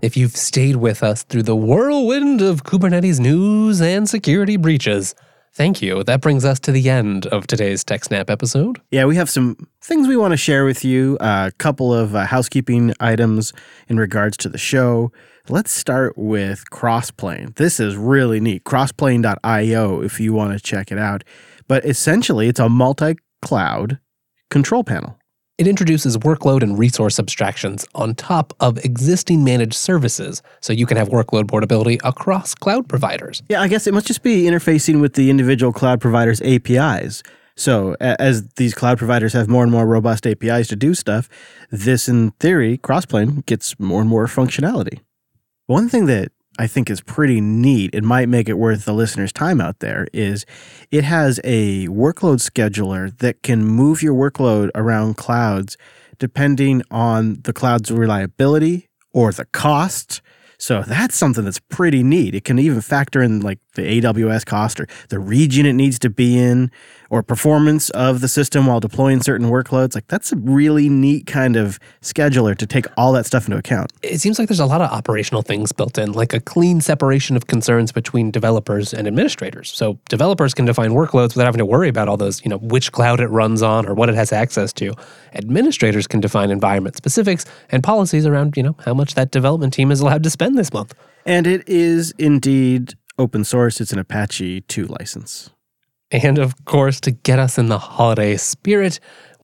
If 0.03 0.16
you've 0.16 0.37
stayed 0.37 0.77
with 0.77 1.03
us 1.03 1.25
through 1.25 1.43
the 1.43 1.57
whirlwind 1.57 2.40
of 2.40 2.64
Kubernetes 2.64 3.21
news 3.21 3.83
and 3.83 4.09
security 4.09 4.57
breaches, 4.57 5.14
thank 5.55 5.83
you. 5.83 6.03
That 6.05 6.21
brings 6.21 6.45
us 6.45 6.59
to 6.61 6.73
the 6.73 6.89
end 6.89 7.27
of 7.27 7.47
today's 7.47 7.85
TechSnap 7.85 8.31
episode. 8.31 8.81
Yeah, 8.91 9.05
we 9.05 9.17
have 9.17 9.31
some 9.31 9.57
things 9.83 10.09
we 10.09 10.17
want 10.17 10.33
to 10.33 10.37
share 10.37 10.65
with 10.65 10.85
you, 10.85 11.17
a 11.21 11.53
couple 11.59 11.93
of 11.95 12.15
uh, 12.15 12.27
housekeeping 12.27 12.95
items 13.01 13.53
in 13.89 13.99
regards 13.99 14.37
to 14.39 14.49
the 14.49 14.59
show. 14.59 15.13
Let's 15.49 15.73
start 15.73 16.17
with 16.17 16.65
Crossplane. 16.71 17.57
This 17.57 17.81
is 17.81 17.97
really 17.97 18.41
neat. 18.41 18.65
Crossplane.io 18.65 20.03
if 20.03 20.21
you 20.21 20.33
want 20.33 20.53
to 20.53 20.61
check 20.61 20.93
it 20.93 20.99
out. 20.99 21.25
But 21.67 21.85
essentially, 21.85 22.49
it's 22.49 22.61
a 22.61 22.69
multi 22.69 23.17
cloud 23.43 23.99
control 24.51 24.85
panel. 24.85 25.20
It 25.61 25.66
introduces 25.66 26.16
workload 26.16 26.62
and 26.62 26.79
resource 26.79 27.18
abstractions 27.18 27.87
on 27.94 28.14
top 28.14 28.55
of 28.61 28.83
existing 28.83 29.44
managed 29.44 29.75
services 29.75 30.40
so 30.62 30.73
you 30.73 30.87
can 30.87 30.96
have 30.96 31.11
workload 31.11 31.49
portability 31.49 32.01
across 32.03 32.55
cloud 32.55 32.88
providers. 32.88 33.42
Yeah, 33.51 33.61
I 33.61 33.68
guess 33.68 33.87
it 33.87 33.92
must 33.92 34.07
just 34.07 34.23
be 34.23 34.44
interfacing 34.44 35.03
with 35.03 35.12
the 35.12 35.29
individual 35.29 35.70
cloud 35.70 36.01
providers' 36.01 36.40
APIs. 36.40 37.23
So, 37.57 37.94
as 38.01 38.49
these 38.57 38.73
cloud 38.73 38.96
providers 38.96 39.35
have 39.35 39.49
more 39.49 39.62
and 39.62 39.70
more 39.70 39.87
robust 39.87 40.27
APIs 40.27 40.66
to 40.68 40.77
do 40.77 40.94
stuff, 40.94 41.29
this, 41.70 42.09
in 42.09 42.31
theory, 42.40 42.79
Crossplane 42.79 43.44
gets 43.44 43.79
more 43.79 44.01
and 44.01 44.09
more 44.09 44.27
functionality. 44.29 45.01
One 45.66 45.90
thing 45.90 46.07
that 46.07 46.33
I 46.61 46.66
think 46.66 46.90
is 46.90 47.01
pretty 47.01 47.40
neat, 47.40 47.94
it 47.94 48.05
might 48.05 48.29
make 48.29 48.46
it 48.46 48.59
worth 48.59 48.85
the 48.85 48.92
listener's 48.92 49.33
time 49.33 49.62
out 49.62 49.79
there, 49.79 50.07
is 50.12 50.44
it 50.90 51.05
has 51.05 51.40
a 51.42 51.87
workload 51.87 52.38
scheduler 52.38 53.16
that 53.20 53.42
can 53.42 53.64
move 53.64 54.03
your 54.03 54.12
workload 54.12 54.68
around 54.75 55.16
clouds 55.16 55.79
depending 56.18 56.83
on 56.90 57.40
the 57.44 57.55
cloud's 57.55 57.90
reliability 57.90 58.90
or 59.14 59.33
the 59.33 59.46
cost. 59.46 60.20
So 60.59 60.83
that's 60.83 61.16
something 61.16 61.46
that's 61.46 61.61
pretty 61.70 62.03
neat. 62.03 62.35
It 62.35 62.44
can 62.44 62.59
even 62.59 62.83
factor 62.83 63.23
in 63.23 63.40
like 63.40 63.59
the 63.75 64.01
AWS 64.01 64.45
cost 64.45 64.81
or 64.81 64.87
the 65.09 65.19
region 65.19 65.67
it 65.67 65.75
needs 65.75 65.99
to 66.01 66.11
be 66.11 66.39
in 66.39 66.71
or 67.09 67.23
performance 67.23 67.91
of 67.91 68.21
the 68.21 68.29
system 68.29 68.67
while 68.67 68.81
deploying 68.81 69.21
certain 69.23 69.49
workloads. 69.49 69.95
Like 69.95 70.07
that's 70.07 70.33
a 70.33 70.37
really 70.37 70.89
neat 70.89 71.27
kind 71.27 71.57
of 71.57 71.79
scheduler 72.03 72.57
to 72.57 72.67
take 72.67 72.87
all 72.97 73.13
that 73.13 73.27
stuff 73.27 73.47
into 73.47 73.59
account. 73.59 73.93
It 74.03 74.21
seems 74.21 74.39
like 74.39 74.49
there's 74.49 74.61
a 74.61 74.67
lot 74.67 74.81
of 74.81 74.91
operational 74.91 75.43
things 75.43 75.73
built 75.73 75.99
in, 75.99 76.13
like 76.13 76.33
a 76.33 76.41
clean 76.41 76.81
separation 76.81 77.37
of 77.37 77.47
concerns 77.47 77.93
between 77.93 78.31
developers 78.31 78.95
and 78.95 79.07
administrators. 79.07 79.73
So 79.73 79.99
developers 80.09 80.55
can 80.55 80.65
define 80.65 80.91
workloads 80.91 81.35
without 81.35 81.47
having 81.47 81.59
to 81.59 81.67
worry 81.67 81.89
about 81.89 82.09
all 82.09 82.17
those, 82.17 82.45
you 82.45 82.49
know, 82.49 82.59
which 82.59 82.93
cloud 82.93 83.21
it 83.21 83.29
runs 83.29 83.63
on 83.63 83.87
or 83.87 83.95
what 83.95 84.09
it 84.09 84.15
has 84.15 84.33
access 84.33 84.73
to. 84.75 84.95
Administrators 85.35 86.07
can 86.07 86.21
define 86.21 86.51
environment 86.51 86.97
specifics 86.97 87.45
and 87.71 87.83
policies 87.83 88.27
around, 88.27 88.57
you 88.57 88.63
know, 88.63 88.77
how 88.85 88.95
much 88.95 89.15
that 89.15 89.31
development 89.31 89.73
team 89.73 89.91
is 89.91 90.01
allowed 90.01 90.23
to 90.23 90.31
spend 90.31 90.57
this 90.57 90.73
month. 90.73 90.95
And 91.27 91.47
it 91.47 91.69
is 91.69 92.13
indeed 92.19 92.95
open 93.21 93.45
source. 93.45 93.81
It's 93.81 93.93
an 93.93 93.99
Apache 93.99 94.63
2 94.63 94.87
license. 94.87 95.51
And 96.11 96.39
of 96.39 96.65
course, 96.65 96.99
to 97.01 97.13
get 97.13 97.39
us 97.39 97.59
in 97.59 97.67
the 97.67 97.79
holiday 97.79 98.37
spirit, 98.37 98.99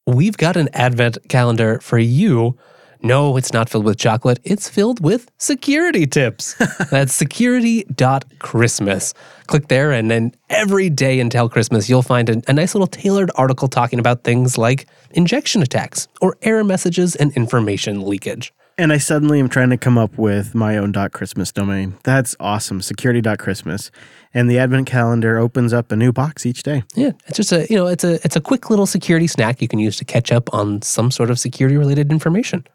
we've 0.07 0.37
got 0.37 0.57
an 0.57 0.69
advent 0.73 1.19
calendar 1.29 1.79
for 1.81 1.99
you. 1.99 2.59
No, 3.03 3.37
it's 3.37 3.53
not 3.53 3.69
filled 3.69 3.85
with 3.85 3.99
chocolate. 3.99 4.41
It's 4.43 4.69
filled 4.69 5.05
with 5.05 5.31
security 5.39 6.07
tips. 6.07 6.55
That's 6.91 7.15
security.christmas. 7.15 9.15
Click 9.47 9.69
there, 9.69 9.93
and 9.93 10.11
then 10.11 10.33
every 10.49 10.91
day 10.91 11.21
until 11.21 11.49
Christmas, 11.49 11.89
you'll 11.89 12.03
find 12.03 12.31
a, 12.31 12.43
a 12.49 12.53
nice 12.53 12.75
little 12.75 12.87
tailored 12.87 13.31
article 13.37 13.69
talking 13.69 14.01
about 14.01 14.25
things 14.25 14.59
like 14.59 14.89
injection 15.11 15.63
attacks 15.63 16.09
or 16.21 16.37
error 16.43 16.65
messages 16.65 17.15
and 17.15 17.37
information 17.37 18.07
leakage. 18.07 18.53
And 18.79 18.93
I 18.93 18.99
suddenly 18.99 19.41
am 19.41 19.49
trying 19.49 19.71
to 19.71 19.79
come 19.79 19.97
up 19.97 20.19
with 20.19 20.55
my 20.55 20.77
own 20.77 20.93
.christmas 21.11 21.51
domain. 21.51 21.97
That's 22.05 22.37
awesome. 22.39 22.83
Security.christmas. 22.83 23.91
And 24.35 24.51
the 24.51 24.59
advent 24.59 24.87
calendar 24.87 25.39
opens 25.39 25.73
up 25.73 25.91
a 25.91 25.97
new 25.97 26.13
box 26.13 26.45
each 26.45 26.63
day. 26.63 26.83
Yeah, 26.95 27.13
it's 27.27 27.39
just 27.39 27.53
a 27.53 27.67
you 27.71 27.77
know 27.77 27.87
it's 27.87 28.05
a 28.05 28.15
it's 28.23 28.37
a 28.37 28.41
quick 28.41 28.69
little 28.69 28.85
security 28.85 29.27
snack 29.27 29.63
you 29.63 29.69
can 29.69 29.79
use 29.79 29.97
to 29.97 30.05
catch 30.05 30.31
up 30.31 30.53
on 30.53 30.83
some 30.83 31.11
sort 31.11 31.31
of 31.31 31.39
security 31.39 31.79
related 31.79 32.11
information. 32.11 32.67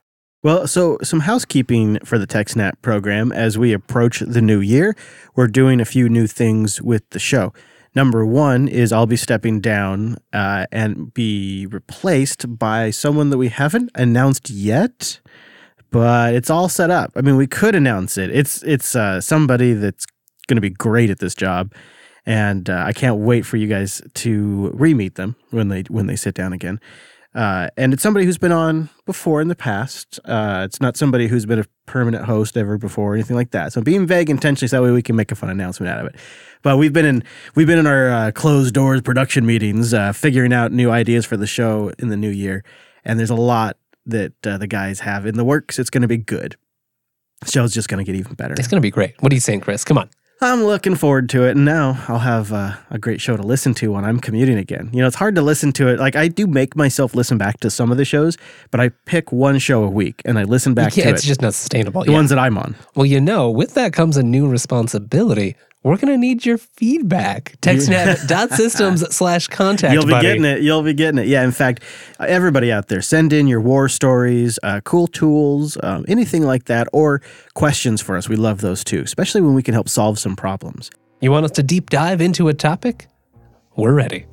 Well, 0.44 0.68
so 0.68 0.98
some 1.04 1.20
housekeeping 1.20 2.00
for 2.04 2.18
the 2.18 2.26
TechSnap 2.26 2.82
program 2.82 3.32
as 3.32 3.60
we 3.60 3.72
approach 3.72 4.22
the 4.22 4.42
new 4.42 4.60
year. 4.60 4.96
We're 5.36 5.46
doing 5.48 5.80
a 5.80 5.86
few 5.86 6.10
new 6.10 6.26
things 6.26 6.82
with 6.82 7.08
the 7.12 7.20
show. 7.20 7.54
Number 7.94 8.26
one 8.26 8.68
is 8.68 8.92
I'll 8.92 9.06
be 9.06 9.18
stepping 9.18 9.60
down 9.60 10.18
uh, 10.34 10.66
and 10.72 11.14
be 11.14 11.68
replaced 11.68 12.58
by 12.58 12.90
someone 12.90 13.30
that 13.30 13.38
we 13.38 13.50
haven't 13.50 13.92
announced 13.94 14.50
yet, 14.50 15.20
but 15.92 16.34
it's 16.34 16.50
all 16.50 16.70
set 16.70 16.90
up. 16.90 17.12
I 17.16 17.22
mean, 17.22 17.36
we 17.36 17.48
could 17.48 17.76
announce 17.76 18.18
it. 18.18 18.30
It's 18.32 18.64
it's 18.64 18.96
uh, 18.96 19.22
somebody 19.22 19.74
that's 19.74 20.06
going 20.48 20.58
to 20.58 20.62
be 20.62 20.70
great 20.70 21.10
at 21.10 21.20
this 21.20 21.36
job, 21.36 21.74
and 22.26 22.70
uh, 22.70 22.84
I 22.86 22.94
can't 22.94 23.18
wait 23.18 23.46
for 23.46 23.58
you 23.58 23.68
guys 23.68 24.02
to 24.16 24.72
re-meet 24.74 25.16
them 25.16 25.36
when 25.52 25.68
they 25.68 25.82
when 25.84 26.08
they 26.08 26.16
sit 26.16 26.34
down 26.34 26.54
again. 26.54 26.80
Uh, 27.34 27.70
and 27.78 27.94
it's 27.94 28.04
somebody 28.04 28.26
who's 28.26 28.38
been 28.38 28.52
on 28.52 28.90
before 29.06 29.40
in 29.40 29.48
the 29.48 29.56
past. 29.56 30.20
Uh, 30.26 30.64
it's 30.66 30.82
not 30.82 30.98
somebody 30.98 31.28
who's 31.28 31.46
been 31.46 31.60
a 31.60 31.66
permanent 31.86 32.26
host 32.26 32.58
ever 32.58 32.78
before 32.78 33.14
or 33.14 33.14
anything 33.14 33.38
like 33.38 33.52
that. 33.52 33.72
So 33.72 33.82
being 33.82 34.06
vague 34.06 34.30
intentionally 34.30 34.68
so 34.68 34.78
that 34.78 34.84
way 34.84 34.92
we 34.92 35.02
can 35.02 35.16
make 35.16 35.32
a 35.32 35.36
fun 35.36 35.50
announcement 35.50 35.90
out 35.90 36.00
of 36.00 36.08
it. 36.08 36.16
But 36.62 36.78
we've 36.78 36.92
been 36.92 37.06
in 37.06 37.24
we've 37.56 37.68
been 37.68 37.80
in 37.80 37.88
our 37.88 38.10
uh, 38.10 38.32
closed 38.32 38.74
doors 38.74 39.02
production 39.02 39.46
meetings, 39.46 39.94
uh, 39.94 40.12
figuring 40.12 40.52
out 40.52 40.74
new 40.74 40.92
ideas 40.92 41.26
for 41.26 41.38
the 41.38 41.48
show 41.48 41.92
in 42.00 42.10
the 42.10 42.18
new 42.18 42.30
year. 42.30 42.66
And 43.06 43.18
there's 43.18 43.30
a 43.30 43.36
lot 43.36 43.78
that 44.06 44.34
uh, 44.46 44.58
the 44.58 44.68
guys 44.68 45.02
have 45.02 45.26
in 45.26 45.36
the 45.38 45.44
works. 45.44 45.80
It's 45.80 45.90
going 45.90 46.02
to 46.02 46.08
be 46.08 46.18
good. 46.18 46.56
The 47.42 47.52
show's 47.52 47.74
just 47.74 47.90
going 47.90 48.04
to 48.04 48.10
get 48.12 48.18
even 48.18 48.34
better. 48.36 48.54
It's 48.58 48.68
going 48.68 48.78
to 48.78 48.86
be 48.86 48.92
great. 48.92 49.14
What 49.22 49.32
are 49.32 49.36
you 49.36 49.42
saying, 49.42 49.62
Chris? 49.62 49.84
Come 49.84 49.98
on. 49.98 50.10
I'm 50.44 50.64
looking 50.64 50.96
forward 50.96 51.30
to 51.30 51.44
it. 51.46 51.52
And 51.56 51.66
now 51.66 52.04
I'll 52.08 52.18
have 52.18 52.52
uh, 52.52 52.74
a 52.90 52.98
great 52.98 53.22
show 53.22 53.38
to 53.38 53.44
listen 53.44 53.76
to 53.76 53.92
when 53.92 54.04
I'm 54.04 54.20
commuting 54.20 54.58
again. 54.58 54.90
You 54.92 55.02
know, 55.02 55.08
it's 55.08 55.16
hard 55.16 55.36
to 55.36 55.42
listen 55.44 55.72
to 55.74 55.88
it. 55.88 56.00
Like, 56.00 56.16
I 56.16 56.30
do 56.30 56.48
make 56.48 56.76
myself 56.76 57.14
listen 57.14 57.38
back 57.38 57.60
to 57.60 57.70
some 57.70 57.92
of 57.92 57.98
the 57.98 58.06
shows, 58.06 58.38
but 58.72 58.80
I 58.80 58.90
pick 59.06 59.32
one 59.32 59.60
show 59.60 59.84
a 59.84 59.90
week 59.90 60.20
and 60.26 60.40
I 60.40 60.44
listen 60.44 60.74
back 60.74 60.98
Yeah, 60.98 61.04
to 61.04 61.10
it's 61.12 61.20
it. 61.20 61.20
It's 61.20 61.28
just 61.28 61.42
not 61.44 61.54
sustainable. 61.54 62.04
the 62.04 62.10
yeah. 62.12 62.18
ones 62.18 62.32
that 62.32 62.40
I'm 62.40 62.58
on. 62.58 62.76
Well, 62.96 63.06
you 63.06 63.22
know, 63.22 63.52
with 63.52 63.76
that 63.76 63.94
comes 63.94 64.18
a 64.18 64.24
new 64.24 64.48
responsibility. 64.48 65.56
We're 65.84 65.96
going 65.96 66.14
to 66.14 66.18
need 66.18 66.46
your 66.46 66.60
feedback. 66.60 67.56
TechSnap.systems 67.62 69.16
slash 69.16 69.48
contact 69.48 69.94
You'll 69.94 70.06
be 70.06 70.12
buddy. 70.12 70.28
getting 70.28 70.46
it. 70.46 70.62
You'll 70.62 70.84
be 70.84 70.94
getting 70.94 71.18
it. 71.18 71.28
Yeah. 71.28 71.44
In 71.44 71.52
fact, 71.52 71.82
everybody 72.20 72.72
out 72.72 72.88
there, 72.88 73.02
send 73.02 73.34
in 73.34 73.48
your 73.48 73.62
war 73.62 73.90
stories, 73.90 74.60
uh, 74.62 74.82
cool 74.84 75.08
tools, 75.08 75.78
um, 75.82 76.06
anything 76.08 76.44
like 76.44 76.66
that, 76.66 76.88
or 76.94 77.22
questions 77.56 78.00
for 78.00 78.16
us. 78.16 78.30
We 78.30 78.36
love 78.36 78.62
those 78.62 78.84
too, 78.84 79.02
especially 79.02 79.42
when 79.42 79.56
we 79.56 79.64
can 79.64 79.74
help 79.74 79.90
solve 79.90 80.20
some 80.20 80.36
problems. 80.36 80.92
You 81.20 81.32
want 81.32 81.46
us 81.46 81.52
to 81.52 81.64
deep 81.64 81.90
dive 81.90 82.22
into 82.22 82.48
a 82.48 82.54
topic? 82.54 83.08
We're 83.76 83.94
ready. 83.94 84.26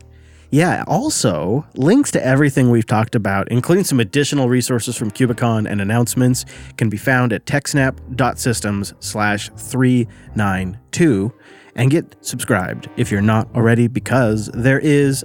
Yeah, 0.50 0.84
also, 0.86 1.66
links 1.74 2.10
to 2.12 2.24
everything 2.24 2.70
we've 2.70 2.86
talked 2.86 3.14
about, 3.14 3.48
including 3.48 3.84
some 3.84 4.00
additional 4.00 4.48
resources 4.48 4.96
from 4.96 5.10
KubeCon 5.10 5.70
and 5.70 5.80
announcements, 5.80 6.46
can 6.76 6.88
be 6.88 6.96
found 6.96 7.32
at 7.34 7.44
techsnap.systems 7.44 8.94
slash 9.00 9.50
392 9.50 11.32
and 11.74 11.90
get 11.90 12.16
subscribed 12.24 12.88
if 12.96 13.10
you're 13.10 13.20
not 13.20 13.48
already, 13.54 13.88
because 13.88 14.46
there 14.54 14.78
is 14.78 15.24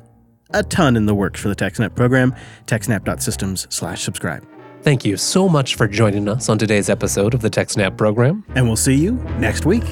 a 0.54 0.62
ton 0.64 0.96
in 0.96 1.06
the 1.06 1.16
works 1.16 1.40
for 1.40 1.48
the 1.48 1.56
TechSnap 1.56 1.96
program, 1.96 2.36
techsnap.systems 2.68 3.68
slash 3.70 4.04
subscribe. 4.04 4.46
Thank 4.82 5.06
you 5.06 5.16
so 5.16 5.48
much 5.48 5.76
for 5.76 5.88
joining 5.88 6.28
us 6.28 6.50
on 6.50 6.58
today's 6.58 6.90
episode 6.90 7.34
of 7.34 7.42
the 7.42 7.50
TechSnap 7.50 7.98
program. 7.98 8.44
And 8.56 8.68
we'll 8.68 8.76
see 8.76 8.96
you 8.96 9.14
next 9.40 9.66
week. 9.66 9.84